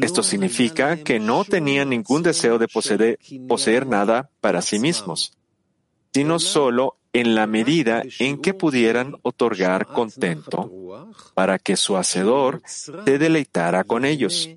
[0.00, 5.36] Esto significa que no tenían ningún deseo de poseer, poseer nada para sí mismos
[6.12, 13.18] sino solo en la medida en que pudieran otorgar contento para que su hacedor se
[13.18, 14.48] deleitara con ellos.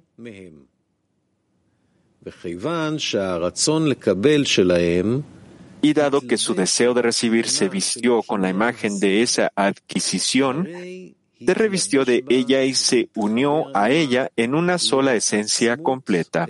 [5.81, 10.68] Y dado que su deseo de recibir se vistió con la imagen de esa adquisición,
[10.68, 16.47] se revistió de ella y se unió a ella en una sola esencia completa.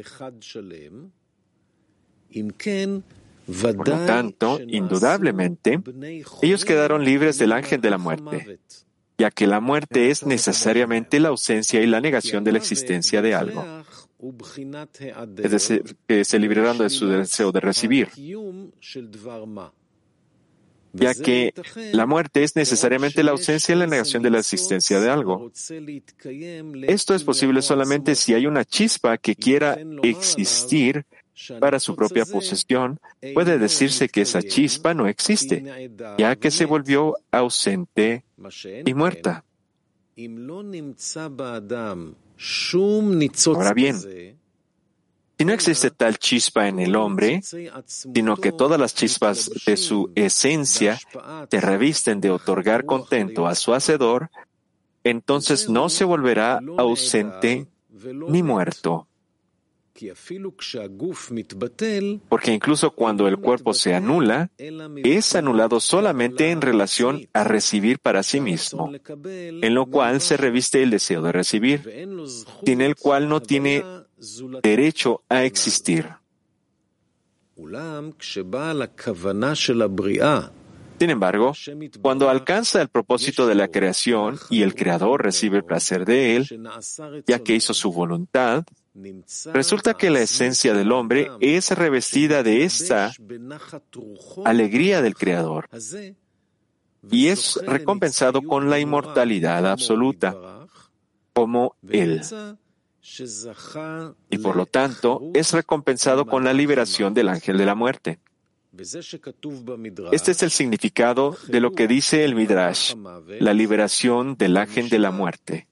[3.46, 5.80] Por lo tanto, indudablemente,
[6.42, 8.60] ellos quedaron libres del ángel de la muerte,
[9.18, 13.36] ya que la muerte es necesariamente la ausencia y la negación de la existencia de
[13.36, 13.64] algo.
[15.38, 18.10] Es decir, que se libraron de su deseo de recibir,
[20.94, 21.54] ya que
[21.92, 25.52] la muerte es necesariamente la ausencia y la negación de la existencia de algo.
[26.88, 31.06] Esto es posible solamente si hay una chispa que quiera existir
[31.60, 33.00] para su propia posesión,
[33.34, 38.24] puede decirse que esa chispa no existe, ya que se volvió ausente
[38.86, 39.44] y muerta.
[43.56, 43.96] Ahora bien,
[45.38, 47.42] si no existe tal chispa en el hombre,
[47.86, 50.98] sino que todas las chispas de su esencia
[51.50, 54.30] te revisten de otorgar contento a su hacedor,
[55.04, 57.68] entonces no se volverá ausente
[58.28, 59.08] ni muerto.
[62.28, 68.22] Porque incluso cuando el cuerpo se anula, es anulado solamente en relación a recibir para
[68.22, 68.92] sí mismo,
[69.24, 71.82] en lo cual se reviste el deseo de recibir,
[72.66, 73.84] sin el cual no tiene
[74.62, 76.10] derecho a existir.
[81.00, 81.54] Sin embargo,
[82.02, 86.70] cuando alcanza el propósito de la creación y el Creador recibe el placer de él,
[87.28, 88.64] ya que hizo su voluntad,
[89.54, 93.12] resulta que la esencia del hombre es revestida de esta
[94.46, 95.68] alegría del Creador
[97.12, 100.36] y es recompensado con la inmortalidad absoluta,
[101.34, 102.22] como Él.
[104.30, 108.20] Y por lo tanto, es recompensado con la liberación del ángel de la muerte.
[110.12, 112.96] Este es el significado de lo que dice el Midrash,
[113.40, 115.68] la liberación del ángel de la muerte.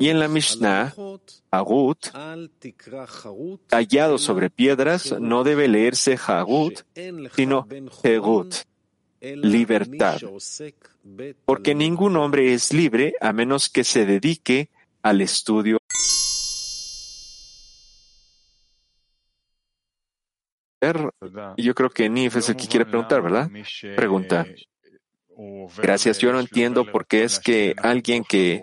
[0.00, 0.94] Y en la Mishnah,
[1.50, 2.06] Hagut,
[3.66, 6.80] tallado sobre piedras, no debe leerse Hagut,
[7.34, 7.66] sino
[8.02, 8.54] Hegut,
[9.20, 10.20] libertad.
[11.44, 14.70] Porque ningún hombre es libre a menos que se dedique
[15.02, 15.78] al estudio.
[21.56, 23.50] Yo creo que Nif es el que quiere preguntar, ¿verdad?
[23.96, 24.46] Pregunta.
[25.78, 26.18] Gracias.
[26.18, 28.62] Yo no entiendo por qué es que alguien que,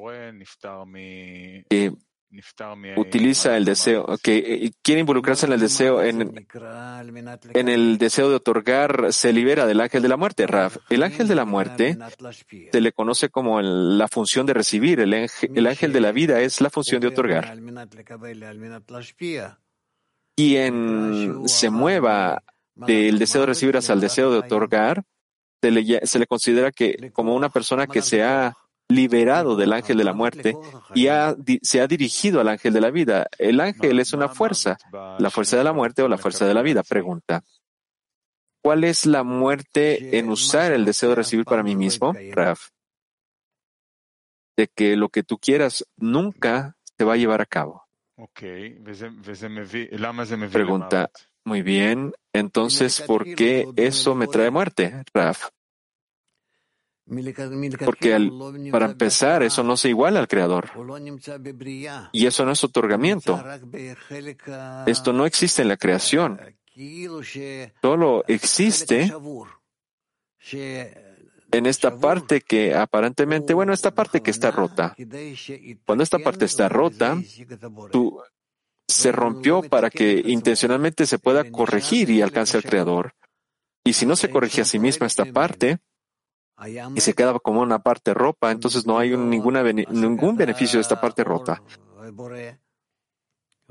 [2.95, 6.48] utiliza el deseo, que eh, quiere involucrarse en el deseo, en,
[7.53, 10.48] en, el deseo de otorgar, se libera del ángel de la muerte.
[10.48, 11.98] Raf, el ángel de la muerte
[12.72, 14.99] se le conoce como la función de recibir.
[15.02, 17.53] El el ángel de la vida es la función de otorgar
[20.41, 22.41] quien se mueva
[22.73, 25.03] del deseo de recibir hasta el deseo de otorgar,
[25.61, 28.57] se le, considera que como una persona que se ha
[28.89, 30.57] liberado del ángel de la muerte
[30.95, 31.07] y
[31.61, 33.27] se ha dirigido al ángel de la vida.
[33.38, 34.80] El ángel es una fuerza,
[35.19, 36.81] la fuerza de la muerte o la fuerza de la vida.
[36.81, 37.43] Pregunta.
[38.63, 42.69] ¿Cuál es la muerte en usar el deseo de recibir para mí mismo, Raf?
[44.57, 47.90] De que lo que tú quieras nunca se va a llevar a cabo.
[50.52, 51.10] Pregunta,
[51.43, 55.49] muy bien, entonces, ¿por qué eso me trae muerte, Raf?
[57.84, 58.31] Porque
[58.72, 60.69] para empezar, eso no se iguala al Creador.
[62.14, 63.43] Y eso no es otorgamiento.
[64.85, 66.39] Esto no existe en la creación.
[67.81, 69.11] Solo existe
[71.52, 74.95] en esta parte que aparentemente, bueno, esta parte que está rota.
[75.86, 77.18] Cuando esta parte está rota,
[77.91, 78.22] tú,
[78.88, 83.14] se rompió para que intencionalmente se pueda corregir y alcance al Creador.
[83.84, 85.80] Y si no se corrige a sí misma esta parte,
[86.95, 91.02] y se queda como una parte rota, entonces no hay ninguna, ningún beneficio de esta
[91.02, 91.64] parte rota.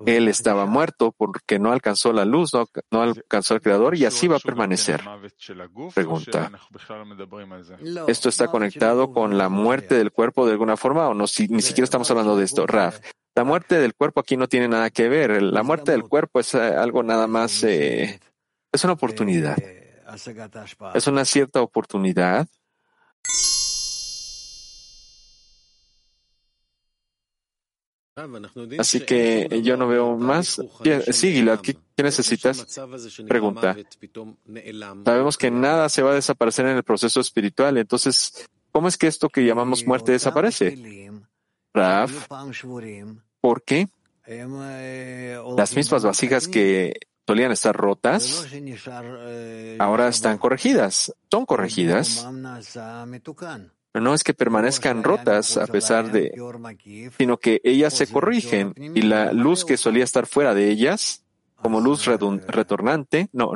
[0.06, 2.52] Él estaba muerto porque no alcanzó la luz,
[2.90, 5.02] no, alcanzó al Creador y así va a permanecer.
[5.94, 6.51] Pregunta.
[8.06, 11.27] ¿Esto está conectado con la muerte del cuerpo de alguna forma o no?
[11.27, 12.66] Si, ni siquiera estamos hablando de esto.
[12.66, 13.01] Raf,
[13.35, 15.43] la muerte del cuerpo aquí no tiene nada que ver.
[15.43, 18.20] La muerte del cuerpo es eh, algo nada más, eh,
[18.72, 19.56] es una oportunidad.
[20.94, 22.48] Es una cierta oportunidad
[28.78, 30.60] Así que yo no veo más.
[31.10, 32.80] Sí, Gilad, ¿qué, necesitas?
[33.28, 33.76] Pregunta.
[35.05, 37.76] Sabemos que nada se va a desaparecer en el proceso espiritual.
[37.78, 41.10] Entonces, ¿cómo es que esto que llamamos muerte desaparece?
[41.72, 42.28] Raf,
[43.40, 43.88] ¿por qué?
[45.56, 46.94] Las mismas vasijas que
[47.26, 48.47] solían estar rotas,
[49.78, 51.14] ahora están corregidas.
[51.30, 52.26] Son corregidas
[53.95, 56.33] no es que permanezcan rotas a pesar de,
[57.19, 61.25] sino que ellas se corrigen y la luz que solía estar fuera de ellas,
[61.57, 63.53] como luz retornante, no,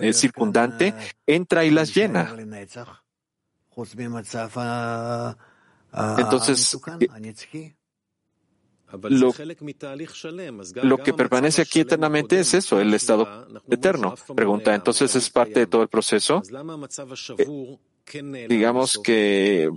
[0.00, 0.94] eh, circundante,
[1.26, 2.34] entra y las llena.
[6.18, 7.74] Entonces, eh,
[9.02, 9.32] lo,
[10.82, 14.14] lo, que permanece aquí eternamente es eso, el estado eterno.
[14.34, 16.42] Pregunta, entonces es parte de todo el proceso
[18.48, 19.70] digamos que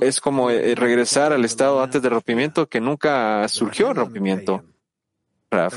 [0.00, 4.64] es como eh, regresar al estado antes del rompimiento que nunca surgió el rompimiento.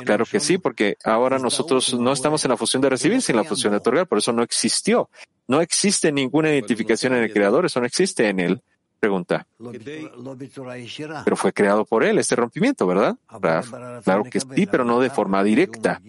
[0.04, 3.44] claro que sí, porque ahora nosotros no estamos en la función de recibir, sino en
[3.44, 5.10] la función de otorgar, por eso no existió.
[5.48, 8.62] No existe ninguna identificación en el creador, eso no existe en él.
[9.00, 9.46] Pregunta.
[11.24, 13.16] Pero fue creado por él este rompimiento, ¿verdad?
[14.04, 16.02] Claro que sí, pero no de forma directa.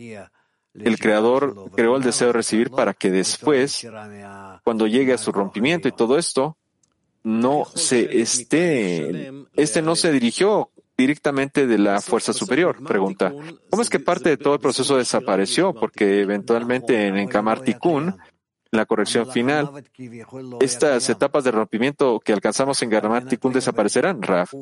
[0.85, 3.87] El creador creó el deseo de recibir para que después,
[4.65, 6.57] cuando llegue a su rompimiento y todo esto,
[7.23, 12.83] no se esté, este no se dirigió directamente de la fuerza superior.
[12.85, 13.33] Pregunta,
[13.71, 15.73] ¿cómo es que parte de todo el proceso desapareció?
[15.73, 18.17] Porque eventualmente en Kamartikun
[18.71, 19.71] la corrección final,
[20.61, 22.91] estas etapas de rompimiento que alcanzamos en
[23.29, 24.53] Tikkun desaparecerán, Raf.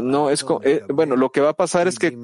[0.00, 2.16] No, es, eh, bueno, lo que va a pasar es que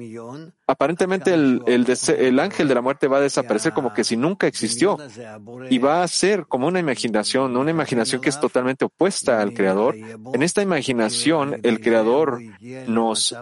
[0.65, 4.97] aparentemente el, el, ángel de la muerte va a desaparecer como que si nunca existió
[5.69, 9.95] y va a ser como una imaginación, una imaginación que es totalmente opuesta al creador.
[9.95, 12.39] En esta imaginación, el creador
[12.87, 13.35] nos,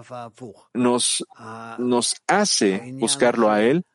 [0.74, 1.26] nos,
[1.78, 3.86] nos hace buscarlo a él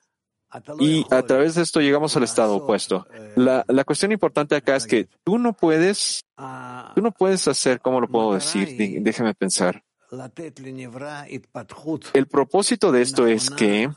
[0.78, 3.06] y a través de esto llegamos al estado opuesto.
[3.36, 6.24] La, la cuestión importante acá es que tú no puedes,
[6.94, 8.76] tú no puedes hacer, ¿cómo lo puedo decir?
[9.02, 9.82] Déjame pensar.
[12.14, 13.90] El propósito de esto es que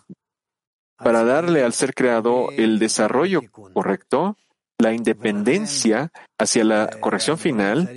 [0.98, 3.42] para darle al ser creado el desarrollo
[3.74, 4.38] correcto,
[4.78, 7.90] la independencia hacia la corrección final,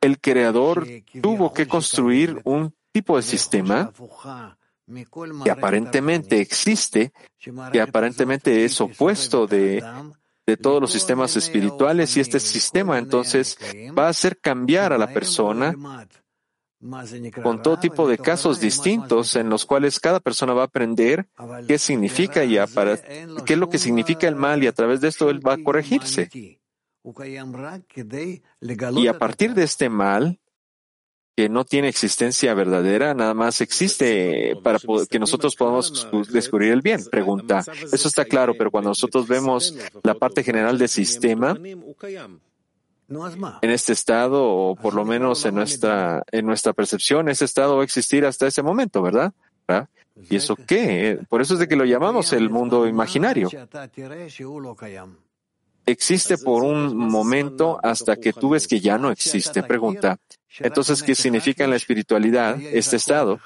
[0.00, 0.86] el creador
[1.20, 3.92] tuvo que construir un tipo de sistema
[5.44, 7.12] que aparentemente existe,
[7.72, 9.82] que aparentemente es opuesto de,
[10.46, 13.56] de todos los sistemas espirituales y este sistema entonces
[13.96, 15.74] va a hacer cambiar a la persona
[17.42, 21.28] con todo tipo de casos distintos en los cuales cada persona va a aprender
[21.68, 25.08] qué significa y para, qué es lo que significa el mal y a través de
[25.08, 26.28] esto él va a corregirse.
[28.96, 30.40] Y a partir de este mal,
[31.34, 34.78] que no tiene existencia verdadera, nada más existe para
[35.08, 37.04] que nosotros podamos descubrir el bien.
[37.10, 37.64] Pregunta.
[37.90, 41.56] Eso está claro, pero cuando nosotros vemos la parte general del sistema,
[43.62, 47.82] en este estado, o por lo menos en nuestra, en nuestra percepción, ese estado va
[47.82, 49.32] a existir hasta ese momento, ¿verdad?
[50.28, 51.18] ¿Y eso qué?
[51.28, 53.48] Por eso es de que lo llamamos el mundo imaginario.
[55.84, 59.62] Existe por un momento hasta que tú ves que ya no existe.
[59.62, 60.18] Pregunta.
[60.58, 63.40] Entonces, ¿qué significa en la espiritualidad este estado,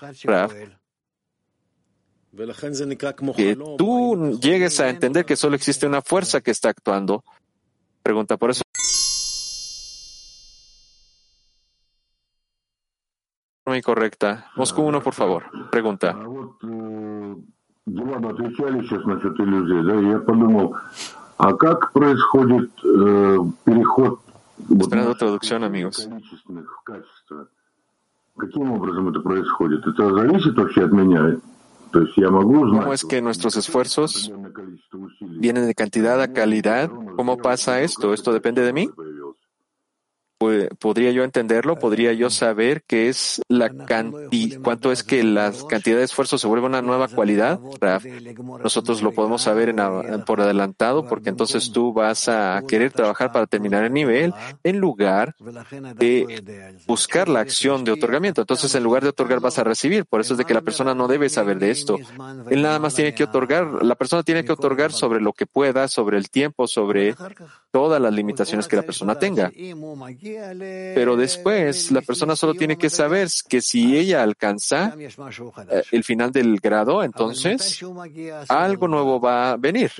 [3.35, 7.25] Que tú llegues a entender que solo existe una fuerza que está actuando.
[8.03, 8.63] Pregunta, por eso.
[13.83, 14.51] Correcta.
[14.57, 15.45] Moscú uno, por favor.
[15.71, 16.17] Pregunta.
[24.81, 26.09] Esperando traducción, amigos.
[32.33, 34.33] ¿Cómo es que nuestros esfuerzos
[35.21, 36.91] vienen de cantidad a calidad?
[37.17, 38.13] ¿Cómo pasa esto?
[38.13, 38.91] ¿Esto depende de mí?
[40.39, 45.97] Podría yo entenderlo, podría yo saber qué es la cantidad, cuánto es que la cantidad
[45.97, 47.59] de esfuerzo se vuelve una nueva cualidad.
[48.63, 49.75] Nosotros lo podemos saber
[50.27, 55.35] por adelantado, porque entonces tú vas a querer trabajar para terminar el nivel en lugar
[55.97, 58.43] de buscar la acción de otorgamiento.
[58.43, 60.05] Entonces, en lugar de otorgar, vas a recibir.
[60.05, 61.97] Por eso es de que la persona no debe saber de esto.
[62.51, 65.89] Él nada más tiene que otorgar, la persona tiene que otorgar sobre lo que pueda,
[65.89, 67.15] sobre el tiempo, sobre
[67.71, 69.51] todas las limitaciones que la persona tenga.
[70.95, 76.33] Pero después la persona solo tiene que saber que si ella alcanza eh, el final
[76.33, 77.85] del grado, entonces
[78.49, 79.91] algo nuevo va a venir.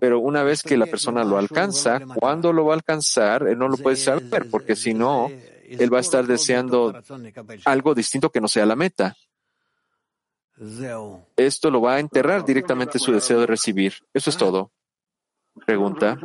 [0.00, 3.46] Pero una vez que la persona lo alcanza, ¿cuándo lo va a alcanzar?
[3.46, 5.30] Él no lo puede saber, porque si no,
[5.68, 6.94] él va a estar deseando
[7.64, 9.16] algo distinto que no sea la meta.
[11.36, 13.94] Esto lo va a enterrar directamente su deseo de recibir.
[14.14, 14.70] Eso es todo.
[15.64, 16.18] Pregunta.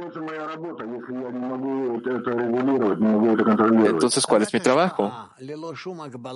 [3.87, 5.11] Entonces, ¿cuál es mi trabajo?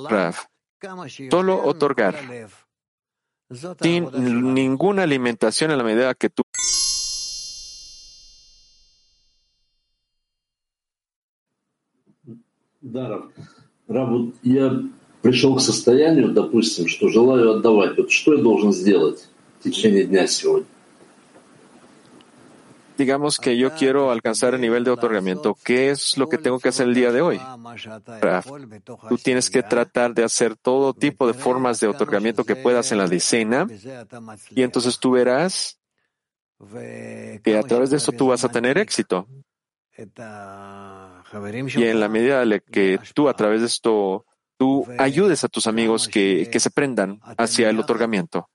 [0.09, 0.45] Raf.
[1.29, 2.15] Solo otorgar.
[3.81, 4.09] Sin
[4.53, 6.43] ninguna alimentación en la medida que tú.
[12.81, 13.23] Да,
[13.87, 14.79] Раб, вот я
[15.23, 17.97] пришел к состоянию, допустим, что желаю отдавать.
[17.97, 19.27] Вот что я должен сделать
[19.59, 20.67] в течение дня сегодня?
[22.97, 26.69] Digamos que yo quiero alcanzar el nivel de otorgamiento, ¿qué es lo que tengo que
[26.69, 27.39] hacer el día de hoy?
[29.09, 32.97] Tú tienes que tratar de hacer todo tipo de formas de otorgamiento que puedas en
[32.97, 33.67] la decena
[34.51, 35.79] y entonces tú verás
[37.43, 39.27] que a través de eso tú vas a tener éxito.
[41.75, 44.25] Y en la medida en que tú a través de esto
[44.57, 48.49] tú ayudes a tus amigos que, que se prendan hacia el otorgamiento.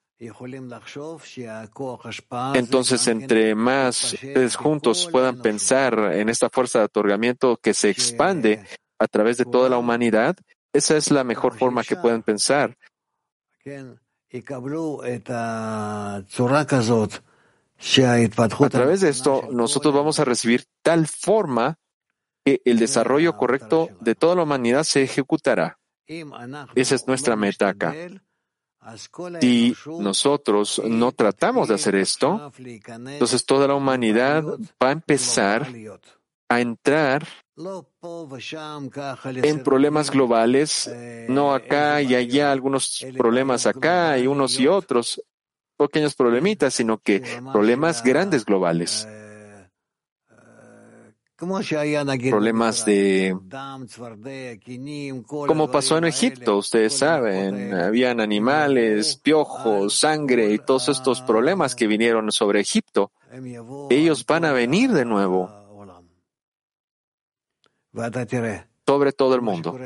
[2.54, 4.16] Entonces, entre más
[4.54, 8.62] juntos puedan pensar en esta fuerza de otorgamiento que se expande
[8.98, 10.36] a través de toda la humanidad,
[10.74, 12.76] esa es la mejor forma que pueden pensar.
[18.60, 21.78] A través de esto, nosotros vamos a recibir tal forma
[22.44, 25.78] que el desarrollo correcto de toda la humanidad se ejecutará.
[26.06, 27.94] Esa es nuestra meta acá.
[29.40, 34.42] Si nosotros no tratamos de hacer esto, entonces toda la humanidad
[34.82, 35.68] va a empezar
[36.48, 37.26] a entrar
[39.42, 40.90] en problemas globales,
[41.28, 45.22] no acá y allá, algunos problemas acá y unos y otros,
[45.76, 49.06] pequeños problemitas, sino que problemas grandes globales
[52.30, 53.36] problemas de
[55.46, 61.86] como pasó en Egipto, ustedes saben, habían animales, piojos, sangre y todos estos problemas que
[61.86, 63.12] vinieron sobre Egipto.
[63.88, 65.50] Ellos van a venir de nuevo.
[68.86, 69.78] Sobre todo el mundo.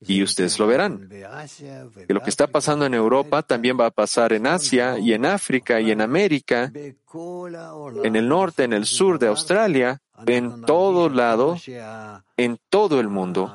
[0.00, 1.08] Y ustedes lo verán.
[1.08, 5.26] Que lo que está pasando en Europa también va a pasar en Asia y en
[5.26, 11.56] África y en América, en el norte, en el sur de Australia, en todo lado,
[12.36, 13.52] en todo el mundo.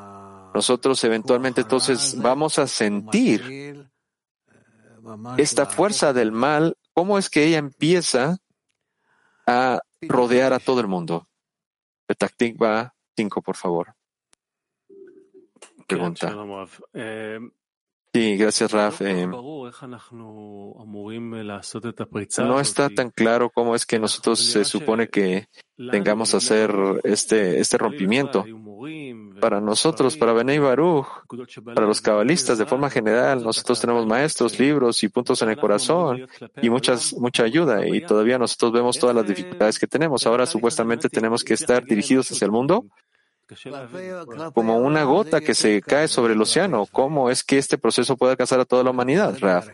[0.53, 3.89] Nosotros eventualmente entonces vamos a sentir
[5.37, 8.37] esta fuerza del mal, cómo es que ella empieza
[9.47, 11.27] a rodear a todo el mundo.
[12.05, 13.95] Petactikva 5, por favor
[15.83, 16.33] pregunta.
[18.15, 19.01] Sí, gracias, Raf.
[19.01, 19.25] Eh,
[22.37, 25.47] no está tan claro cómo es que nosotros se supone que
[25.89, 26.71] tengamos que hacer
[27.03, 28.45] este, este rompimiento.
[29.41, 31.07] Para nosotros, para Benei Baruch,
[31.73, 36.27] para los cabalistas de forma general, nosotros tenemos maestros, libros y puntos en el corazón
[36.61, 40.27] y muchas, mucha ayuda y todavía nosotros vemos todas las dificultades que tenemos.
[40.27, 42.85] Ahora supuestamente tenemos que estar dirigidos hacia el mundo
[44.53, 46.85] como una gota que se cae sobre el océano.
[46.91, 49.67] ¿Cómo es que este proceso puede alcanzar a toda la humanidad, Raf?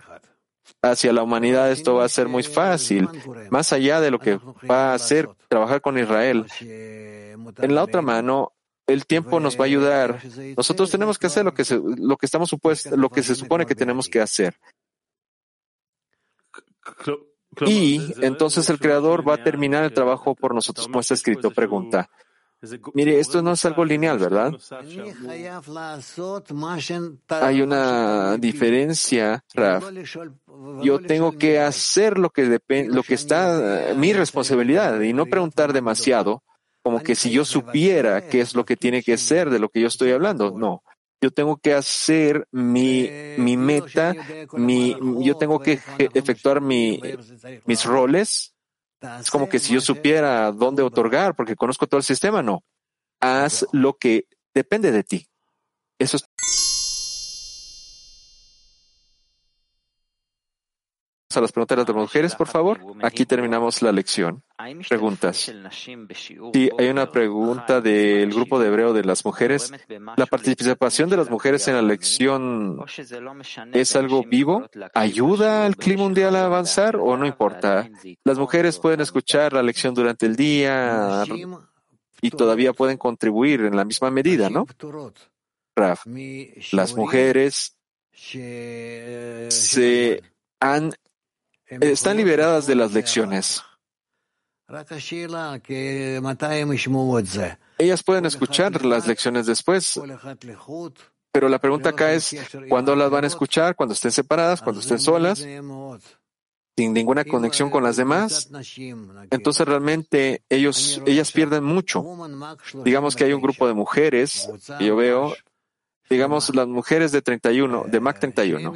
[0.82, 3.10] Hacia la humanidad esto va a ser muy fácil,
[3.50, 4.40] más allá de lo que
[4.70, 6.46] va a hacer trabajar con Israel.
[6.62, 8.54] En la otra mano,
[8.88, 10.22] el tiempo nos va a ayudar.
[10.56, 13.66] Nosotros tenemos que hacer lo que se, lo que estamos supuesto, lo que se supone
[13.66, 14.56] que tenemos que hacer.
[17.66, 21.52] Y entonces el creador va a terminar el trabajo por nosotros, como está escrito.
[21.52, 22.10] Pregunta.
[22.94, 24.54] Mire, esto no es algo lineal, ¿verdad?
[27.30, 29.86] Hay una diferencia, Raf.
[30.82, 35.72] Yo tengo que hacer lo que depende, lo que está mi responsabilidad y no preguntar
[35.72, 36.44] demasiado,
[36.84, 39.82] como que si yo supiera qué es lo que tiene que ser de lo que
[39.82, 40.52] yo estoy hablando.
[40.52, 40.84] No.
[41.22, 44.16] Yo tengo que hacer mi, mi meta,
[44.54, 47.02] mi, yo tengo que efectuar mi,
[47.66, 48.56] mis roles
[49.20, 52.64] es como que si yo supiera dónde otorgar, porque conozco todo el sistema, no.
[53.20, 55.28] Haz lo que depende de ti.
[55.98, 56.24] Eso es
[61.38, 62.80] a las preguntas de las mujeres, por favor.
[63.04, 64.44] Aquí terminamos la lección.
[64.88, 65.52] Preguntas.
[66.54, 69.72] Sí, hay una pregunta del grupo de hebreo de las mujeres.
[70.18, 72.80] ¿La participación de las mujeres en la lección
[73.74, 74.68] es algo vivo?
[74.96, 77.88] ¿Ayuda al clima mundial a avanzar o no importa?
[78.24, 81.26] Las mujeres pueden escuchar la lección durante el día
[82.22, 84.66] y todavía pueden contribuir en la misma medida, ¿no?
[85.76, 86.06] Raf,
[86.72, 87.78] las mujeres
[89.50, 90.24] se
[90.60, 90.92] han
[91.70, 93.64] están liberadas de las lecciones.
[97.78, 100.00] Ellas pueden escuchar las lecciones después,
[101.32, 102.36] pero la pregunta acá es,
[102.68, 103.76] ¿cuándo las van a escuchar?
[103.76, 104.62] ¿Cuando estén separadas?
[104.62, 105.46] ¿Cuando estén solas?
[106.78, 108.50] sin ninguna conexión con las demás,
[109.32, 112.06] entonces realmente ellos, ellas pierden mucho.
[112.86, 115.36] Digamos que hay un grupo de mujeres, que yo veo,
[116.10, 118.74] digamos las mujeres de 31, de MAC 31.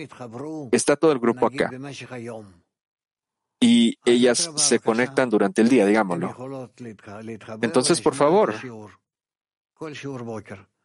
[0.73, 1.71] Está todo el grupo acá
[4.05, 6.69] ellas se conectan durante el día, digámoslo.
[7.61, 8.55] Entonces, por favor,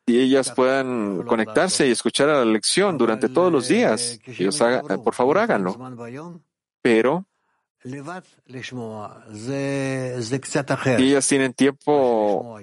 [0.07, 4.59] si ellas puedan conectarse y escuchar a la lección durante todos los días, ellos
[5.05, 5.77] por favor háganlo.
[6.81, 7.27] Pero
[10.97, 12.59] ellas tienen tiempo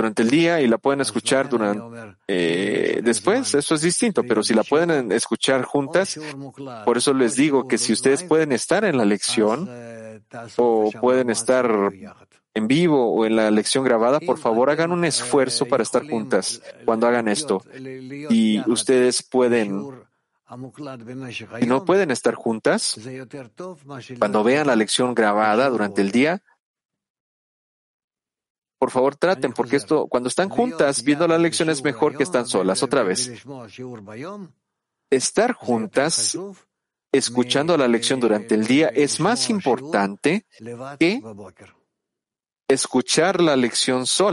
[0.00, 4.54] durante el día y la pueden escuchar durante eh, después, eso es distinto, pero si
[4.54, 6.18] la pueden escuchar juntas,
[6.86, 9.68] por eso les digo que si ustedes pueden estar en la lección
[10.56, 11.70] o pueden estar
[12.54, 16.62] en vivo o en la lección grabada, por favor hagan un esfuerzo para estar juntas
[16.86, 17.62] cuando hagan esto.
[18.30, 19.86] Y ustedes pueden,
[21.60, 22.98] si no pueden estar juntas,
[24.18, 26.42] cuando vean la lección grabada durante el día,
[28.80, 32.46] por favor traten, porque esto, cuando están juntas viendo la lección es mejor que están
[32.46, 32.82] solas.
[32.82, 33.30] Otra vez,
[35.10, 36.38] estar juntas
[37.12, 40.46] escuchando la lección durante el día es más importante
[40.98, 41.20] que
[42.68, 44.28] escuchar la lección sola.